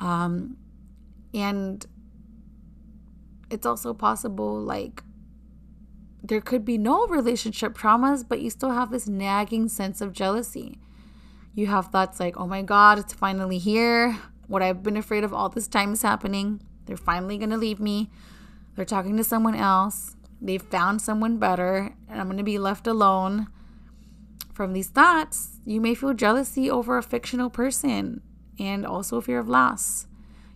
Um, 0.00 0.56
and 1.34 1.84
it's 3.50 3.66
also 3.66 3.94
possible, 3.94 4.60
like, 4.60 5.02
there 6.22 6.40
could 6.40 6.64
be 6.64 6.78
no 6.78 7.06
relationship 7.06 7.76
traumas, 7.76 8.24
but 8.26 8.40
you 8.40 8.50
still 8.50 8.70
have 8.70 8.90
this 8.90 9.08
nagging 9.08 9.68
sense 9.68 10.00
of 10.00 10.12
jealousy. 10.12 10.78
You 11.54 11.66
have 11.66 11.88
thoughts 11.88 12.20
like, 12.20 12.38
oh 12.38 12.46
my 12.46 12.62
God, 12.62 12.98
it's 12.98 13.12
finally 13.12 13.58
here. 13.58 14.18
What 14.52 14.60
I've 14.60 14.82
been 14.82 14.98
afraid 14.98 15.24
of 15.24 15.32
all 15.32 15.48
this 15.48 15.66
time 15.66 15.94
is 15.94 16.02
happening. 16.02 16.60
They're 16.84 16.98
finally 16.98 17.38
going 17.38 17.48
to 17.48 17.56
leave 17.56 17.80
me. 17.80 18.10
They're 18.76 18.84
talking 18.84 19.16
to 19.16 19.24
someone 19.24 19.54
else. 19.54 20.14
They've 20.42 20.60
found 20.60 21.00
someone 21.00 21.38
better, 21.38 21.94
and 22.06 22.20
I'm 22.20 22.26
going 22.26 22.36
to 22.36 22.42
be 22.42 22.58
left 22.58 22.86
alone. 22.86 23.46
From 24.52 24.74
these 24.74 24.88
thoughts, 24.88 25.56
you 25.64 25.80
may 25.80 25.94
feel 25.94 26.12
jealousy 26.12 26.70
over 26.70 26.98
a 26.98 27.02
fictional 27.02 27.48
person 27.48 28.20
and 28.58 28.84
also 28.84 29.22
fear 29.22 29.38
of 29.38 29.48
loss. 29.48 30.06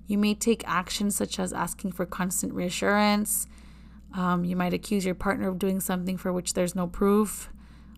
You 0.07 0.19
may 0.19 0.35
take 0.35 0.69
actions 0.69 1.17
such 1.17 1.39
as 1.39 1.55
asking 1.55 1.93
for 1.93 2.05
constant 2.05 2.53
reassurance. 2.53 3.47
Um, 4.13 4.45
you 4.45 4.57
might 4.57 4.75
accuse 4.75 5.07
your 5.07 5.15
partner 5.15 5.49
of 5.49 5.59
doing 5.59 5.81
something 5.81 6.19
for 6.19 6.35
which 6.35 6.53
there's 6.53 6.75
no 6.75 6.87
proof. 6.87 7.49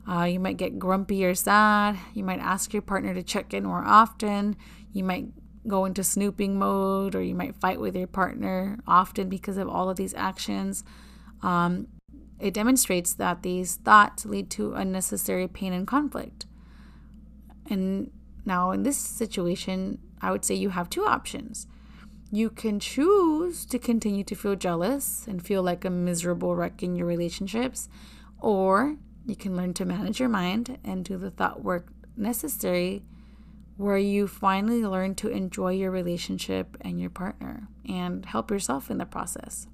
Uh, 0.09 0.23
you 0.23 0.39
might 0.39 0.59
get 0.59 0.79
grumpy 0.79 1.25
or 1.25 1.35
sad. 1.35 1.99
You 2.15 2.23
might 2.23 2.39
ask 2.39 2.73
your 2.73 2.83
partner 2.83 3.15
to 3.15 3.23
check 3.25 3.53
in 3.53 3.65
more 3.65 3.83
often. 3.85 4.55
You 4.93 5.03
might 5.03 5.27
go 5.67 5.85
into 5.85 6.05
snooping 6.05 6.59
mode 6.59 7.15
or 7.15 7.23
you 7.23 7.35
might 7.35 7.57
fight 7.57 7.81
with 7.81 7.97
your 7.97 8.07
partner 8.07 8.79
often 8.87 9.29
because 9.29 9.57
of 9.57 9.69
all 9.69 9.91
of 9.91 9.97
these 9.97 10.15
actions. 10.15 10.85
Um, 11.43 11.89
it 12.39 12.55
demonstrates 12.55 13.15
that 13.15 13.43
these 13.43 13.77
thoughts 13.77 14.25
lead 14.25 14.51
to 14.51 14.75
unnecessary 14.75 15.49
pain 15.49 15.73
and 15.73 15.87
conflict. 15.87 16.47
And 17.69 18.11
now, 18.45 18.71
in 18.71 18.83
this 18.83 18.97
situation, 18.97 19.99
I 20.23 20.31
would 20.31 20.45
say 20.45 20.55
you 20.55 20.71
have 20.71 20.89
two 20.89 21.05
options. 21.05 21.67
You 22.31 22.51
can 22.51 22.79
choose 22.81 23.65
to 23.67 23.79
continue 23.79 24.25
to 24.25 24.35
feel 24.35 24.55
jealous 24.55 25.27
and 25.27 25.45
feel 25.45 25.63
like 25.63 25.85
a 25.85 25.91
miserable 25.91 26.55
wreck 26.55 26.83
in 26.83 26.95
your 26.95 27.07
relationships, 27.07 27.89
or 28.41 28.97
you 29.27 29.37
can 29.37 29.57
learn 29.57 29.75
to 29.75 29.85
manage 29.85 30.21
your 30.21 30.29
mind 30.29 30.79
and 30.85 31.05
do 31.05 31.17
the 31.19 31.31
thought 31.31 31.63
work 31.63 31.89
necessary 32.17 33.03
where 33.79 33.97
you 33.97 34.27
finally 34.27 34.85
learn 34.85 35.15
to 35.15 35.29
enjoy 35.29 35.71
your 35.71 35.91
relationship 35.91 36.77
and 36.81 37.01
your 37.01 37.09
partner 37.09 37.69
and 37.89 38.27
help 38.27 38.51
yourself 38.51 38.91
in 38.91 38.99
the 38.99 39.07
process. 39.07 39.69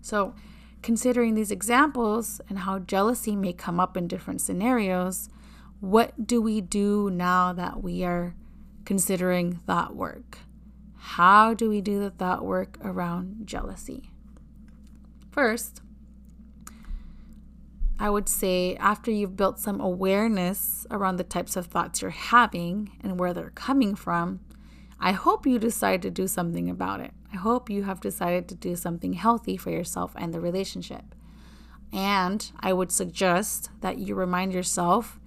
So, 0.00 0.34
considering 0.82 1.34
these 1.34 1.50
examples 1.50 2.40
and 2.48 2.60
how 2.60 2.78
jealousy 2.78 3.36
may 3.36 3.52
come 3.52 3.78
up 3.78 3.98
in 3.98 4.08
different 4.08 4.40
scenarios, 4.40 5.28
what 5.80 6.26
do 6.26 6.40
we 6.40 6.62
do 6.62 7.10
now 7.10 7.52
that 7.52 7.82
we 7.82 8.02
are 8.02 8.34
considering 8.86 9.60
thought 9.66 9.94
work? 9.94 10.38
How 10.96 11.52
do 11.52 11.68
we 11.68 11.82
do 11.82 12.00
the 12.00 12.10
thought 12.10 12.46
work 12.46 12.78
around 12.82 13.46
jealousy? 13.46 14.10
First, 15.30 15.82
I 17.98 18.10
would 18.10 18.28
say 18.28 18.76
after 18.76 19.10
you've 19.10 19.36
built 19.36 19.58
some 19.58 19.80
awareness 19.80 20.86
around 20.90 21.16
the 21.16 21.24
types 21.24 21.56
of 21.56 21.66
thoughts 21.66 22.02
you're 22.02 22.10
having 22.10 22.90
and 23.02 23.18
where 23.18 23.32
they're 23.32 23.50
coming 23.50 23.94
from, 23.94 24.40
I 25.00 25.12
hope 25.12 25.46
you 25.46 25.58
decide 25.58 26.02
to 26.02 26.10
do 26.10 26.26
something 26.26 26.68
about 26.68 27.00
it. 27.00 27.12
I 27.32 27.36
hope 27.36 27.70
you 27.70 27.84
have 27.84 28.00
decided 28.00 28.48
to 28.48 28.54
do 28.54 28.76
something 28.76 29.14
healthy 29.14 29.56
for 29.56 29.70
yourself 29.70 30.12
and 30.16 30.32
the 30.32 30.40
relationship. 30.40 31.14
And 31.92 32.50
I 32.60 32.72
would 32.72 32.92
suggest 32.92 33.70
that 33.80 33.98
you 33.98 34.14
remind 34.14 34.52
yourself 34.52 35.18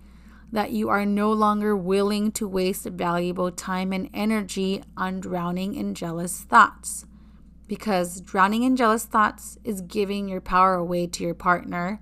that 0.51 0.71
you 0.71 0.89
are 0.89 1.05
no 1.05 1.31
longer 1.31 1.75
willing 1.75 2.31
to 2.33 2.47
waste 2.47 2.85
valuable 2.85 3.51
time 3.51 3.93
and 3.93 4.09
energy 4.13 4.83
on 4.97 5.19
drowning 5.19 5.75
in 5.75 5.93
jealous 5.93 6.41
thoughts. 6.41 7.05
Because 7.67 8.21
drowning 8.21 8.63
in 8.63 8.75
jealous 8.75 9.05
thoughts 9.05 9.59
is 9.63 9.81
giving 9.81 10.27
your 10.27 10.41
power 10.41 10.73
away 10.73 11.05
to 11.07 11.23
your 11.23 11.35
partner 11.35 11.99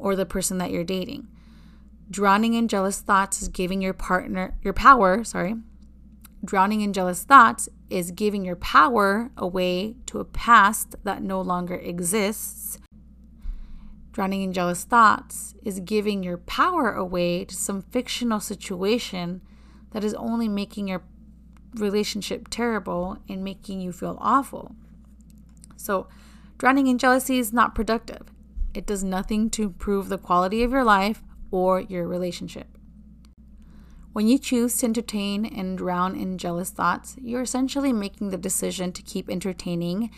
or 0.00 0.16
the 0.16 0.26
person 0.26 0.58
that 0.58 0.70
you're 0.70 0.84
dating. 0.84 1.28
Drowning 2.10 2.54
in 2.54 2.66
jealous 2.66 3.00
thoughts 3.00 3.40
is 3.40 3.48
giving 3.48 3.80
your 3.80 3.92
partner 3.92 4.58
your 4.62 4.72
power, 4.72 5.22
sorry. 5.22 5.54
Drowning 6.44 6.80
in 6.80 6.92
jealous 6.92 7.22
thoughts 7.22 7.68
is 7.88 8.10
giving 8.10 8.44
your 8.44 8.56
power 8.56 9.30
away 9.36 9.96
to 10.06 10.18
a 10.18 10.24
past 10.24 10.96
that 11.04 11.22
no 11.22 11.40
longer 11.40 11.74
exists. 11.74 12.78
Drowning 14.12 14.42
in 14.42 14.52
jealous 14.52 14.84
thoughts 14.84 15.54
is 15.62 15.80
giving 15.80 16.22
your 16.22 16.38
power 16.38 16.92
away 16.92 17.44
to 17.44 17.54
some 17.54 17.82
fictional 17.82 18.40
situation 18.40 19.42
that 19.92 20.02
is 20.02 20.14
only 20.14 20.48
making 20.48 20.88
your 20.88 21.02
relationship 21.74 22.48
terrible 22.48 23.18
and 23.28 23.44
making 23.44 23.80
you 23.80 23.92
feel 23.92 24.18
awful. 24.20 24.74
So, 25.76 26.08
drowning 26.58 26.86
in 26.88 26.98
jealousy 26.98 27.38
is 27.38 27.52
not 27.52 27.74
productive. 27.74 28.32
It 28.72 28.86
does 28.86 29.02
nothing 29.02 29.50
to 29.50 29.64
improve 29.64 30.08
the 30.08 30.18
quality 30.18 30.62
of 30.62 30.70
your 30.70 30.84
life 30.84 31.22
or 31.50 31.80
your 31.80 32.06
relationship. 32.06 32.78
When 34.12 34.26
you 34.26 34.38
choose 34.38 34.76
to 34.78 34.86
entertain 34.86 35.46
and 35.46 35.78
drown 35.78 36.16
in 36.16 36.38
jealous 36.38 36.70
thoughts, 36.70 37.16
you're 37.20 37.42
essentially 37.42 37.92
making 37.92 38.30
the 38.30 38.36
decision 38.36 38.92
to 38.92 39.02
keep 39.02 39.30
entertaining 39.30 40.10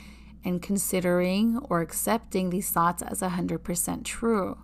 and 0.45 0.63
considering 0.63 1.59
or 1.69 1.81
accepting 1.81 2.51
these 2.51 2.71
thoughts 2.71 3.03
as 3.03 3.21
100% 3.21 4.05
true. 4.05 4.59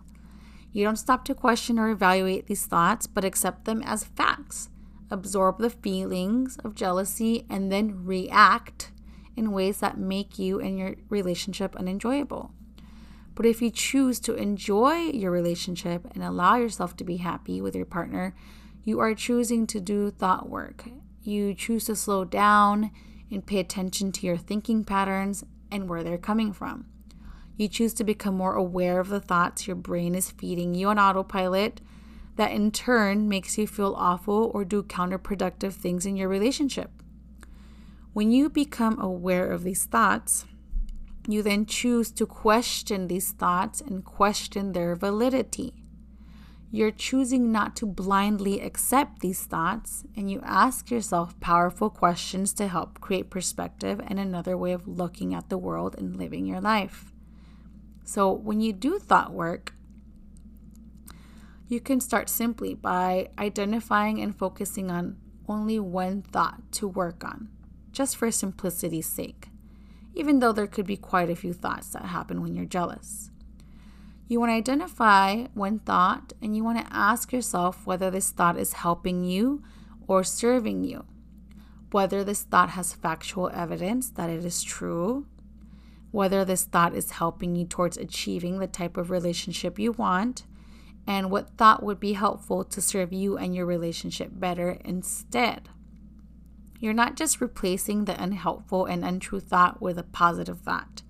You 0.71 0.83
don't 0.83 0.97
stop 0.97 1.25
to 1.25 1.35
question 1.35 1.79
or 1.79 1.89
evaluate 1.89 2.47
these 2.47 2.65
thoughts, 2.65 3.07
but 3.07 3.25
accept 3.25 3.65
them 3.65 3.81
as 3.83 4.03
facts. 4.03 4.69
Absorb 5.09 5.57
the 5.59 5.69
feelings 5.69 6.57
of 6.63 6.75
jealousy 6.75 7.45
and 7.49 7.71
then 7.71 8.05
react 8.05 8.91
in 9.35 9.51
ways 9.51 9.79
that 9.79 9.97
make 9.97 10.37
you 10.37 10.59
and 10.59 10.77
your 10.77 10.95
relationship 11.09 11.75
unenjoyable. 11.75 12.51
But 13.39 13.45
if 13.45 13.61
you 13.61 13.71
choose 13.71 14.19
to 14.19 14.35
enjoy 14.35 14.97
your 14.97 15.31
relationship 15.31 16.05
and 16.13 16.21
allow 16.21 16.57
yourself 16.57 16.97
to 16.97 17.05
be 17.05 17.15
happy 17.15 17.61
with 17.61 17.73
your 17.73 17.85
partner, 17.85 18.35
you 18.83 18.99
are 18.99 19.15
choosing 19.15 19.65
to 19.67 19.79
do 19.79 20.11
thought 20.11 20.49
work. 20.49 20.89
You 21.23 21.53
choose 21.53 21.85
to 21.85 21.95
slow 21.95 22.25
down 22.25 22.91
and 23.31 23.45
pay 23.45 23.59
attention 23.59 24.11
to 24.11 24.27
your 24.27 24.35
thinking 24.35 24.83
patterns 24.83 25.45
and 25.71 25.87
where 25.87 26.03
they're 26.03 26.17
coming 26.17 26.51
from. 26.51 26.87
You 27.55 27.69
choose 27.69 27.93
to 27.93 28.03
become 28.03 28.35
more 28.35 28.55
aware 28.55 28.99
of 28.99 29.07
the 29.07 29.21
thoughts 29.21 29.67
your 29.67 29.77
brain 29.77 30.15
is 30.15 30.31
feeding 30.31 30.75
you 30.75 30.89
on 30.89 30.99
autopilot 30.99 31.79
that 32.35 32.51
in 32.51 32.71
turn 32.71 33.29
makes 33.29 33.57
you 33.57 33.67
feel 33.67 33.95
awful 33.97 34.51
or 34.53 34.65
do 34.65 34.83
counterproductive 34.83 35.71
things 35.71 36.05
in 36.05 36.17
your 36.17 36.27
relationship. 36.27 36.91
When 38.11 38.31
you 38.31 38.49
become 38.49 38.99
aware 38.99 39.49
of 39.49 39.63
these 39.63 39.85
thoughts, 39.85 40.43
you 41.33 41.43
then 41.43 41.65
choose 41.65 42.11
to 42.11 42.25
question 42.25 43.07
these 43.07 43.31
thoughts 43.31 43.81
and 43.81 44.03
question 44.05 44.71
their 44.71 44.95
validity. 44.95 45.73
you're 46.71 46.91
choosing 46.91 47.51
not 47.51 47.75
to 47.75 47.85
blindly 47.85 48.61
accept 48.61 49.19
these 49.21 49.43
thoughts 49.43 50.03
and 50.15 50.29
you 50.29 50.39
ask 50.43 50.91
yourself 50.91 51.39
powerful 51.39 51.89
questions 51.89 52.53
to 52.53 52.67
help 52.67 53.01
create 53.01 53.31
perspective 53.31 53.99
and 54.05 54.19
another 54.19 54.55
way 54.55 54.71
of 54.71 54.87
looking 54.87 55.33
at 55.33 55.49
the 55.49 55.57
world 55.57 55.95
and 55.97 56.15
living 56.15 56.45
your 56.45 56.61
life. 56.61 57.11
So, 58.03 58.31
when 58.31 58.61
you 58.61 58.73
do 58.73 58.99
thought 58.99 59.33
work, 59.33 59.73
you 61.67 61.79
can 61.79 61.99
start 61.99 62.29
simply 62.29 62.73
by 62.73 63.29
identifying 63.37 64.19
and 64.19 64.35
focusing 64.35 64.89
on 64.89 65.17
only 65.47 65.79
one 65.79 66.21
thought 66.21 66.71
to 66.73 66.87
work 66.87 67.23
on, 67.23 67.49
just 67.91 68.15
for 68.15 68.31
simplicity's 68.31 69.07
sake, 69.07 69.48
even 70.19 70.39
though 70.39 70.51
there 70.51 70.67
could 70.67 70.85
be 70.85 70.97
quite 70.97 71.29
a 71.29 71.35
few 71.35 71.53
thoughts 71.53 71.87
that 71.89 72.03
happen 72.03 72.41
when 72.41 72.53
you're 72.53 72.65
jealous. 72.65 73.31
You 74.27 74.39
want 74.39 74.49
to 74.49 74.55
identify 74.55 75.45
one 75.53 75.79
thought 75.79 76.33
and 76.41 76.55
you 76.55 76.63
want 76.63 76.85
to 76.85 76.93
ask 76.93 77.31
yourself 77.31 77.87
whether 77.87 78.11
this 78.11 78.29
thought 78.29 78.57
is 78.57 78.73
helping 78.73 79.23
you 79.23 79.63
or 80.07 80.25
serving 80.25 80.83
you, 80.83 81.05
whether 81.91 82.23
this 82.23 82.43
thought 82.43 82.71
has 82.71 82.93
factual 82.93 83.49
evidence 83.53 84.09
that 84.09 84.29
it 84.29 84.43
is 84.43 84.61
true, 84.61 85.25
whether 86.11 86.43
this 86.43 86.65
thought 86.65 86.93
is 86.93 87.11
helping 87.11 87.55
you 87.55 87.65
towards 87.65 87.97
achieving 87.97 88.59
the 88.59 88.67
type 88.67 88.97
of 88.97 89.09
relationship 89.09 89.79
you 89.79 89.93
want, 89.93 90.43
and 91.07 91.31
what 91.31 91.57
thought 91.57 91.81
would 91.81 91.99
be 91.99 92.13
helpful 92.13 92.65
to 92.65 92.81
serve 92.81 93.13
you 93.13 93.37
and 93.37 93.55
your 93.55 93.65
relationship 93.65 94.31
better 94.33 94.77
instead. 94.83 95.69
You're 96.79 96.93
not 96.93 97.15
just 97.15 97.41
replacing 97.41 98.05
the 98.05 98.21
unhelpful 98.21 98.85
and 98.85 99.03
untrue 99.03 99.39
thought 99.39 99.81
with 99.81 99.97
a 99.97 100.03
positive 100.03 100.59
thought 100.59 101.03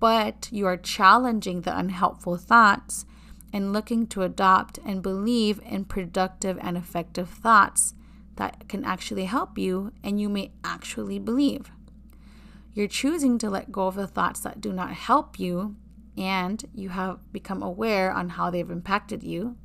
but 0.00 0.48
you 0.50 0.66
are 0.66 0.78
challenging 0.78 1.60
the 1.60 1.78
unhelpful 1.78 2.38
thoughts 2.38 3.04
and 3.52 3.72
looking 3.72 4.06
to 4.06 4.22
adopt 4.22 4.78
and 4.84 5.02
believe 5.02 5.60
in 5.64 5.84
productive 5.84 6.58
and 6.62 6.76
effective 6.76 7.28
thoughts 7.28 7.94
that 8.36 8.66
can 8.68 8.82
actually 8.84 9.26
help 9.26 9.58
you 9.58 9.92
and 10.02 10.20
you 10.20 10.28
may 10.28 10.50
actually 10.64 11.18
believe. 11.18 11.70
You're 12.72 12.88
choosing 12.88 13.36
to 13.38 13.50
let 13.50 13.70
go 13.70 13.88
of 13.88 13.96
the 13.96 14.06
thoughts 14.06 14.40
that 14.40 14.60
do 14.60 14.72
not 14.72 14.92
help 14.92 15.38
you 15.38 15.76
and 16.16 16.64
you 16.74 16.88
have 16.88 17.30
become 17.32 17.62
aware 17.62 18.10
on 18.10 18.30
how 18.30 18.50
they've 18.50 18.70
impacted 18.70 19.22
you. 19.22 19.56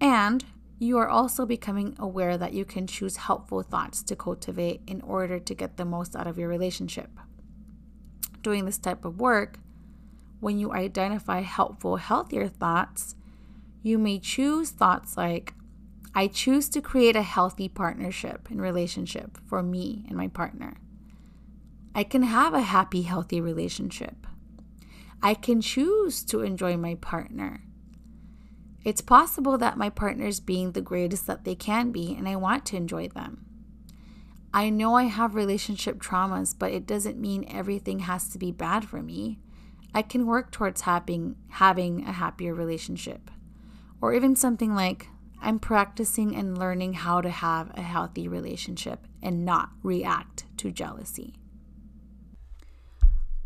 And 0.00 0.44
you 0.84 0.98
are 0.98 1.08
also 1.08 1.46
becoming 1.46 1.96
aware 1.98 2.36
that 2.38 2.52
you 2.52 2.64
can 2.64 2.86
choose 2.86 3.16
helpful 3.16 3.62
thoughts 3.62 4.02
to 4.02 4.16
cultivate 4.16 4.82
in 4.86 5.00
order 5.02 5.38
to 5.38 5.54
get 5.54 5.76
the 5.76 5.84
most 5.84 6.14
out 6.14 6.26
of 6.26 6.38
your 6.38 6.48
relationship 6.48 7.10
doing 8.44 8.66
this 8.66 8.78
type 8.78 9.04
of 9.04 9.18
work, 9.18 9.58
when 10.38 10.58
you 10.58 10.72
identify 10.72 11.40
helpful, 11.40 11.96
healthier 11.96 12.46
thoughts, 12.46 13.16
you 13.82 13.98
may 13.98 14.20
choose 14.20 14.70
thoughts 14.70 15.16
like, 15.16 15.54
I 16.14 16.28
choose 16.28 16.68
to 16.68 16.80
create 16.80 17.16
a 17.16 17.22
healthy 17.22 17.68
partnership 17.68 18.48
and 18.48 18.62
relationship 18.62 19.36
for 19.48 19.62
me 19.64 20.04
and 20.06 20.16
my 20.16 20.28
partner. 20.28 20.76
I 21.92 22.04
can 22.04 22.22
have 22.22 22.54
a 22.54 22.60
happy, 22.60 23.02
healthy 23.02 23.40
relationship. 23.40 24.26
I 25.22 25.34
can 25.34 25.60
choose 25.60 26.22
to 26.26 26.42
enjoy 26.42 26.76
my 26.76 26.94
partner. 26.96 27.62
It's 28.84 29.00
possible 29.00 29.56
that 29.58 29.78
my 29.78 29.88
partner's 29.88 30.40
being 30.40 30.72
the 30.72 30.82
greatest 30.82 31.26
that 31.26 31.44
they 31.44 31.54
can 31.54 31.90
be, 31.90 32.14
and 32.14 32.28
I 32.28 32.36
want 32.36 32.66
to 32.66 32.76
enjoy 32.76 33.08
them. 33.08 33.46
I 34.52 34.68
know 34.68 34.94
I 34.94 35.04
have 35.04 35.34
relationship 35.34 36.00
traumas, 36.00 36.54
but 36.56 36.70
it 36.70 36.86
doesn't 36.86 37.18
mean 37.18 37.46
everything 37.48 38.00
has 38.00 38.28
to 38.28 38.38
be 38.38 38.52
bad 38.52 38.84
for 38.84 39.02
me. 39.02 39.40
I 39.94 40.02
can 40.02 40.26
work 40.26 40.50
towards 40.50 40.82
having, 40.82 41.36
having 41.48 42.04
a 42.06 42.12
happier 42.12 42.54
relationship. 42.54 43.30
Or 44.00 44.12
even 44.12 44.36
something 44.36 44.74
like, 44.74 45.08
I'm 45.40 45.58
practicing 45.58 46.36
and 46.36 46.58
learning 46.58 46.92
how 46.92 47.20
to 47.20 47.30
have 47.30 47.70
a 47.76 47.82
healthy 47.82 48.28
relationship 48.28 49.06
and 49.22 49.44
not 49.44 49.70
react 49.82 50.44
to 50.58 50.70
jealousy. 50.70 51.34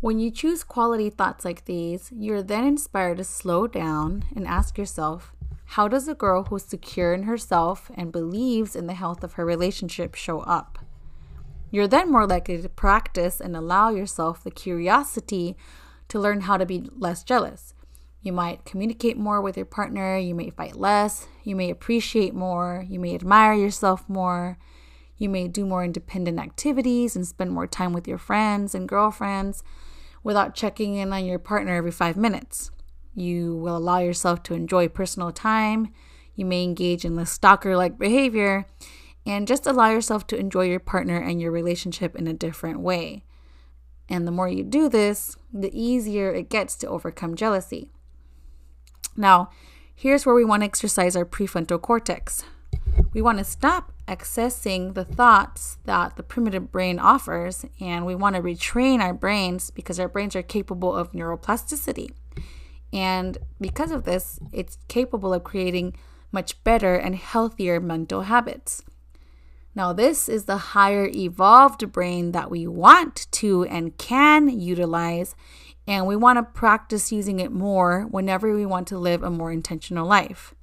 When 0.01 0.17
you 0.17 0.31
choose 0.31 0.63
quality 0.63 1.09
thoughts 1.09 1.43
like 1.43 1.65
these, 1.65 2.09
you're 2.15 2.41
then 2.41 2.65
inspired 2.65 3.17
to 3.17 3.25
slow 3.25 3.67
down 3.67 4.23
and 4.33 4.47
ask 4.47 4.77
yourself, 4.77 5.33
how 5.65 5.89
does 5.89 6.07
a 6.07 6.15
girl 6.15 6.45
who's 6.45 6.63
secure 6.63 7.13
in 7.13 7.23
herself 7.23 7.91
and 7.95 8.09
believes 8.09 8.77
in 8.77 8.87
the 8.87 8.93
health 8.93 9.25
of 9.25 9.33
her 9.33 9.45
relationship 9.45 10.15
show 10.15 10.39
up? 10.39 10.79
You're 11.69 11.85
then 11.87 12.09
more 12.09 12.25
likely 12.25 12.61
to 12.61 12.69
practice 12.69 13.41
and 13.41 13.57
allow 13.57 13.89
yourself 13.89 14.41
the 14.41 14.51
curiosity 14.51 15.57
to 16.07 16.17
learn 16.17 16.41
how 16.41 16.55
to 16.55 16.65
be 16.65 16.89
less 16.95 17.21
jealous. 17.21 17.73
You 18.21 18.31
might 18.31 18.63
communicate 18.63 19.17
more 19.17 19.41
with 19.41 19.57
your 19.57 19.65
partner, 19.65 20.17
you 20.17 20.33
may 20.33 20.49
fight 20.49 20.77
less, 20.77 21.27
you 21.43 21.57
may 21.57 21.69
appreciate 21.69 22.33
more, 22.33 22.85
you 22.87 23.01
may 23.01 23.15
admire 23.15 23.53
yourself 23.53 24.07
more, 24.07 24.57
you 25.17 25.27
may 25.27 25.49
do 25.49 25.65
more 25.65 25.83
independent 25.83 26.39
activities 26.39 27.17
and 27.17 27.27
spend 27.27 27.51
more 27.51 27.67
time 27.67 27.91
with 27.91 28.07
your 28.07 28.17
friends 28.17 28.73
and 28.73 28.87
girlfriends 28.87 29.61
without 30.23 30.55
checking 30.55 30.95
in 30.95 31.13
on 31.13 31.25
your 31.25 31.39
partner 31.39 31.75
every 31.75 31.91
five 31.91 32.17
minutes. 32.17 32.71
You 33.15 33.55
will 33.55 33.77
allow 33.77 33.99
yourself 33.99 34.43
to 34.43 34.53
enjoy 34.53 34.87
personal 34.87 35.31
time. 35.31 35.93
You 36.35 36.45
may 36.45 36.63
engage 36.63 37.03
in 37.03 37.15
less 37.15 37.31
stalker 37.31 37.75
like 37.75 37.97
behavior 37.97 38.65
and 39.25 39.47
just 39.47 39.67
allow 39.67 39.89
yourself 39.89 40.25
to 40.27 40.37
enjoy 40.37 40.65
your 40.65 40.79
partner 40.79 41.17
and 41.17 41.41
your 41.41 41.51
relationship 41.51 42.15
in 42.15 42.27
a 42.27 42.33
different 42.33 42.79
way. 42.79 43.23
And 44.07 44.25
the 44.25 44.31
more 44.31 44.47
you 44.47 44.63
do 44.63 44.89
this, 44.89 45.37
the 45.53 45.69
easier 45.79 46.33
it 46.33 46.49
gets 46.49 46.75
to 46.77 46.87
overcome 46.87 47.35
jealousy. 47.35 47.91
Now, 49.15 49.49
here's 49.93 50.25
where 50.25 50.35
we 50.35 50.45
want 50.45 50.61
to 50.61 50.65
exercise 50.65 51.15
our 51.15 51.25
prefrontal 51.25 51.81
cortex. 51.81 52.43
We 53.13 53.21
want 53.21 53.37
to 53.37 53.43
stop 53.43 53.91
accessing 54.09 54.95
the 54.95 55.05
thoughts 55.05 55.77
that 55.85 56.15
the 56.15 56.23
primitive 56.23 56.71
brain 56.71 56.97
offers, 56.97 57.65
and 57.79 58.05
we 58.05 58.15
want 58.15 58.35
to 58.35 58.41
retrain 58.41 58.99
our 58.99 59.13
brains 59.13 59.69
because 59.69 59.99
our 59.99 60.09
brains 60.09 60.35
are 60.35 60.41
capable 60.41 60.95
of 60.95 61.11
neuroplasticity. 61.11 62.09
And 62.91 63.37
because 63.61 63.91
of 63.91 64.03
this, 64.03 64.39
it's 64.51 64.79
capable 64.87 65.33
of 65.33 65.43
creating 65.43 65.95
much 66.31 66.61
better 66.63 66.95
and 66.95 67.15
healthier 67.15 67.79
mental 67.79 68.23
habits. 68.23 68.83
Now, 69.75 69.93
this 69.93 70.27
is 70.27 70.45
the 70.45 70.57
higher 70.57 71.09
evolved 71.13 71.91
brain 71.91 72.31
that 72.31 72.49
we 72.49 72.65
want 72.65 73.27
to 73.33 73.63
and 73.65 73.97
can 73.97 74.49
utilize, 74.49 75.35
and 75.87 76.07
we 76.07 76.15
want 76.15 76.37
to 76.37 76.43
practice 76.43 77.11
using 77.11 77.39
it 77.39 77.51
more 77.51 78.07
whenever 78.09 78.53
we 78.53 78.65
want 78.65 78.87
to 78.87 78.97
live 78.97 79.21
a 79.21 79.29
more 79.29 79.51
intentional 79.51 80.07
life. 80.07 80.55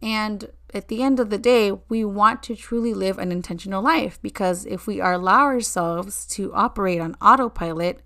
And 0.00 0.50
at 0.74 0.88
the 0.88 1.02
end 1.02 1.20
of 1.20 1.30
the 1.30 1.38
day, 1.38 1.72
we 1.88 2.04
want 2.04 2.42
to 2.44 2.56
truly 2.56 2.94
live 2.94 3.18
an 3.18 3.30
intentional 3.30 3.82
life 3.82 4.18
because 4.22 4.64
if 4.64 4.86
we 4.86 5.00
allow 5.00 5.42
ourselves 5.42 6.26
to 6.28 6.52
operate 6.54 7.00
on 7.00 7.16
autopilot 7.20 8.00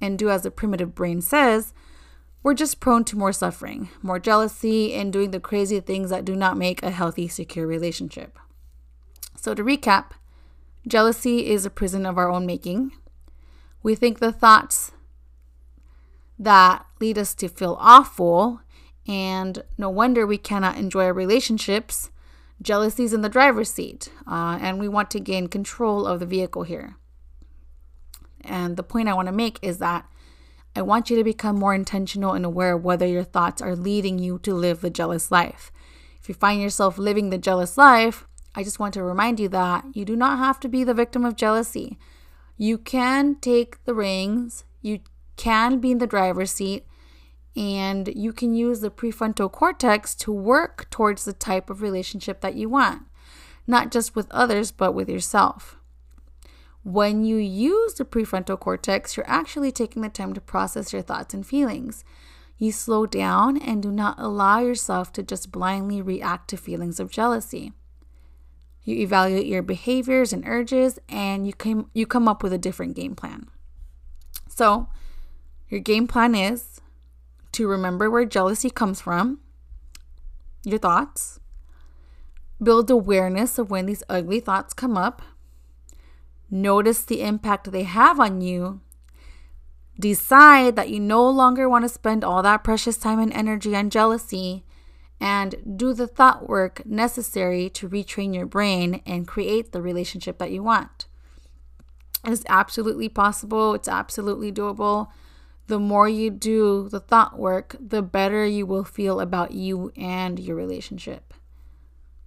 and 0.00 0.18
do 0.18 0.28
as 0.28 0.42
the 0.42 0.50
primitive 0.50 0.94
brain 0.94 1.22
says, 1.22 1.72
we're 2.42 2.54
just 2.54 2.78
prone 2.78 3.04
to 3.04 3.16
more 3.16 3.32
suffering, 3.32 3.88
more 4.02 4.18
jealousy, 4.18 4.92
and 4.92 5.10
doing 5.10 5.30
the 5.30 5.40
crazy 5.40 5.80
things 5.80 6.10
that 6.10 6.26
do 6.26 6.36
not 6.36 6.58
make 6.58 6.82
a 6.82 6.90
healthy, 6.90 7.26
secure 7.26 7.66
relationship. 7.66 8.38
So, 9.34 9.54
to 9.54 9.64
recap, 9.64 10.10
jealousy 10.86 11.46
is 11.46 11.64
a 11.64 11.70
prison 11.70 12.04
of 12.04 12.18
our 12.18 12.30
own 12.30 12.44
making. 12.44 12.92
We 13.82 13.94
think 13.94 14.18
the 14.18 14.32
thoughts 14.32 14.92
that 16.38 16.84
lead 17.00 17.16
us 17.16 17.34
to 17.36 17.48
feel 17.48 17.78
awful, 17.80 18.60
and 19.06 19.62
no 19.76 19.90
wonder 19.90 20.26
we 20.26 20.38
cannot 20.38 20.76
enjoy 20.76 21.04
our 21.04 21.12
relationships. 21.12 22.10
Jealousy 22.62 23.04
is 23.04 23.12
in 23.12 23.20
the 23.20 23.28
driver's 23.28 23.70
seat, 23.70 24.10
uh, 24.26 24.58
and 24.60 24.78
we 24.78 24.88
want 24.88 25.10
to 25.10 25.20
gain 25.20 25.48
control 25.48 26.06
of 26.06 26.20
the 26.20 26.26
vehicle 26.26 26.62
here. 26.62 26.96
And 28.42 28.76
the 28.76 28.82
point 28.82 29.08
I 29.08 29.14
want 29.14 29.26
to 29.26 29.32
make 29.32 29.58
is 29.62 29.78
that 29.78 30.06
I 30.76 30.82
want 30.82 31.08
you 31.08 31.16
to 31.16 31.24
become 31.24 31.56
more 31.56 31.74
intentional 31.74 32.32
and 32.32 32.44
aware 32.44 32.74
of 32.74 32.84
whether 32.84 33.06
your 33.06 33.24
thoughts 33.24 33.62
are 33.62 33.76
leading 33.76 34.18
you 34.18 34.38
to 34.40 34.54
live 34.54 34.80
the 34.80 34.90
jealous 34.90 35.30
life. 35.30 35.70
If 36.20 36.28
you 36.28 36.34
find 36.34 36.60
yourself 36.60 36.98
living 36.98 37.30
the 37.30 37.38
jealous 37.38 37.78
life, 37.78 38.26
I 38.54 38.64
just 38.64 38.78
want 38.78 38.94
to 38.94 39.02
remind 39.02 39.38
you 39.38 39.48
that 39.50 39.84
you 39.94 40.04
do 40.04 40.16
not 40.16 40.38
have 40.38 40.58
to 40.60 40.68
be 40.68 40.84
the 40.84 40.94
victim 40.94 41.24
of 41.24 41.36
jealousy. 41.36 41.98
You 42.56 42.78
can 42.78 43.36
take 43.36 43.84
the 43.84 43.94
reins, 43.94 44.64
you 44.80 45.00
can 45.36 45.80
be 45.80 45.90
in 45.90 45.98
the 45.98 46.06
driver's 46.06 46.52
seat, 46.52 46.86
and 47.56 48.08
you 48.14 48.32
can 48.32 48.54
use 48.54 48.80
the 48.80 48.90
prefrontal 48.90 49.50
cortex 49.50 50.14
to 50.16 50.32
work 50.32 50.88
towards 50.90 51.24
the 51.24 51.32
type 51.32 51.70
of 51.70 51.82
relationship 51.82 52.40
that 52.40 52.54
you 52.54 52.68
want, 52.68 53.02
not 53.66 53.92
just 53.92 54.16
with 54.16 54.30
others, 54.30 54.72
but 54.72 54.92
with 54.92 55.08
yourself. 55.08 55.76
When 56.82 57.24
you 57.24 57.36
use 57.36 57.94
the 57.94 58.04
prefrontal 58.04 58.60
cortex, 58.60 59.16
you're 59.16 59.28
actually 59.28 59.72
taking 59.72 60.02
the 60.02 60.08
time 60.08 60.34
to 60.34 60.40
process 60.40 60.92
your 60.92 61.02
thoughts 61.02 61.32
and 61.32 61.46
feelings. 61.46 62.04
You 62.58 62.72
slow 62.72 63.06
down 63.06 63.56
and 63.56 63.82
do 63.82 63.90
not 63.90 64.18
allow 64.18 64.60
yourself 64.60 65.12
to 65.14 65.22
just 65.22 65.50
blindly 65.50 66.02
react 66.02 66.48
to 66.50 66.56
feelings 66.56 67.00
of 67.00 67.10
jealousy. 67.10 67.72
You 68.82 68.96
evaluate 68.96 69.46
your 69.46 69.62
behaviors 69.62 70.32
and 70.32 70.46
urges 70.46 70.98
and 71.08 71.46
you 71.46 71.54
come 71.54 71.90
you 71.94 72.06
come 72.06 72.28
up 72.28 72.42
with 72.42 72.52
a 72.52 72.58
different 72.58 72.94
game 72.94 73.16
plan. 73.16 73.48
So, 74.46 74.88
your 75.68 75.80
game 75.80 76.06
plan 76.06 76.34
is 76.34 76.82
to 77.54 77.68
remember 77.68 78.10
where 78.10 78.24
jealousy 78.24 78.70
comes 78.70 79.00
from, 79.00 79.40
your 80.64 80.78
thoughts, 80.78 81.40
build 82.62 82.90
awareness 82.90 83.58
of 83.58 83.70
when 83.70 83.86
these 83.86 84.02
ugly 84.08 84.40
thoughts 84.40 84.74
come 84.74 84.96
up, 84.96 85.22
notice 86.50 87.02
the 87.02 87.22
impact 87.22 87.70
they 87.70 87.84
have 87.84 88.20
on 88.20 88.40
you, 88.40 88.80
decide 89.98 90.76
that 90.76 90.88
you 90.88 91.00
no 91.00 91.28
longer 91.28 91.68
want 91.68 91.84
to 91.84 91.88
spend 91.88 92.24
all 92.24 92.42
that 92.42 92.64
precious 92.64 92.96
time 92.96 93.18
and 93.18 93.32
energy 93.32 93.74
on 93.76 93.90
jealousy, 93.90 94.64
and 95.20 95.78
do 95.78 95.94
the 95.94 96.06
thought 96.06 96.48
work 96.48 96.84
necessary 96.84 97.70
to 97.70 97.88
retrain 97.88 98.34
your 98.34 98.46
brain 98.46 99.00
and 99.06 99.28
create 99.28 99.72
the 99.72 99.80
relationship 99.80 100.38
that 100.38 100.50
you 100.50 100.62
want. 100.62 101.06
It's 102.26 102.44
absolutely 102.48 103.08
possible, 103.08 103.74
it's 103.74 103.88
absolutely 103.88 104.50
doable. 104.50 105.08
The 105.66 105.78
more 105.78 106.08
you 106.08 106.30
do 106.30 106.88
the 106.90 107.00
thought 107.00 107.38
work, 107.38 107.76
the 107.80 108.02
better 108.02 108.44
you 108.44 108.66
will 108.66 108.84
feel 108.84 109.20
about 109.20 109.52
you 109.52 109.92
and 109.96 110.38
your 110.38 110.56
relationship. 110.56 111.32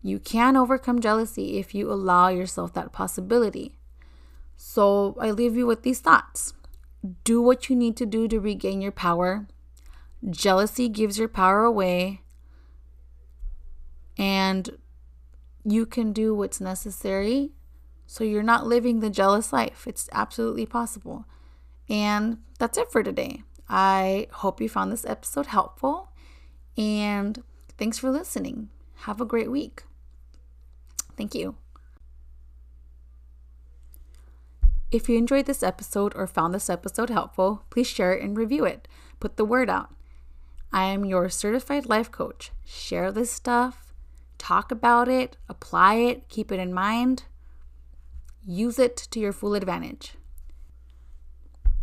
You 0.02 0.19
can 0.19 0.56
overcome 0.56 1.02
jealousy 1.02 1.58
if 1.58 1.76
you 1.76 1.91
allow 1.91 2.30
yourself 2.30 2.73
that 2.73 2.93
possibility. 2.93 3.78
So 4.56 5.15
I 5.19 5.32
leave 5.32 5.56
you 5.56 5.67
with 5.67 5.84
these 5.84 6.00
thoughts. 6.00 6.54
Do 7.23 7.41
what 7.41 7.69
you 7.69 7.76
need 7.76 7.95
to 7.97 8.06
do 8.06 8.28
to 8.28 8.39
regain 8.39 8.82
your 8.82 8.91
power. 8.91 9.47
Jealousy 10.28 10.89
gives 10.89 11.19
your 11.19 11.28
power 11.28 11.63
away. 11.63 12.21
And 14.17 14.78
you 15.63 15.86
can 15.86 16.12
do 16.12 16.34
what's 16.34 16.60
necessary 16.60 17.52
so 18.08 18.23
you're 18.23 18.41
not 18.41 18.65
living 18.65 19.00
the 19.00 19.10
jealous 19.10 19.52
life. 19.52 19.86
It's 19.86 20.10
absolutely 20.12 20.65
possible. 20.65 21.26
And 21.89 22.39
that's 22.60 22.78
it 22.78 22.91
for 22.91 23.04
today. 23.04 23.43
I 23.69 24.28
hope 24.32 24.62
you 24.62 24.69
found 24.69 24.91
this 24.91 25.06
episode 25.06 25.47
helpful. 25.47 26.10
And 26.78 27.43
thanks 27.78 27.97
for 27.97 28.12
listening. 28.12 28.69
Have 29.02 29.21
a 29.21 29.26
great 29.26 29.52
week. 29.52 29.84
Thank 31.15 31.34
you. 31.34 31.56
If 34.89 35.10
you 35.10 35.17
enjoyed 35.17 35.47
this 35.47 35.63
episode 35.63 36.13
or 36.15 36.28
found 36.28 36.54
this 36.54 36.69
episode 36.69 37.10
helpful, 37.10 37.65
please 37.69 37.88
share 37.88 38.13
it 38.13 38.23
and 38.23 38.38
review 38.38 38.63
it. 38.63 38.88
Put 39.19 39.36
the 39.36 39.43
word 39.43 39.69
out. 39.69 39.93
I 40.71 40.86
am 40.86 41.04
your 41.04 41.30
certified 41.30 41.88
life 41.88 42.12
coach. 42.12 42.52
Share 42.63 43.12
this 43.12 43.32
stuff, 43.32 43.93
talk 44.38 44.71
about 44.71 45.08
it, 45.08 45.38
apply 45.50 45.95
it, 45.95 46.30
keep 46.30 46.52
it 46.52 46.60
in 46.60 46.73
mind, 46.73 47.23
use 48.45 48.80
it 48.80 48.95
to 49.12 49.19
your 49.19 49.34
full 49.34 49.56
advantage. 49.56 50.13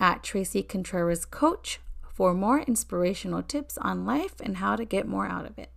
at 0.00 0.22
Tracy 0.22 0.62
Contreras 0.62 1.24
Coach 1.24 1.78
for 2.02 2.34
more 2.34 2.60
inspirational 2.60 3.42
tips 3.42 3.78
on 3.78 4.04
life 4.06 4.34
and 4.40 4.56
how 4.56 4.74
to 4.74 4.84
get 4.84 5.06
more 5.06 5.26
out 5.26 5.46
of 5.46 5.58
it. 5.58 5.70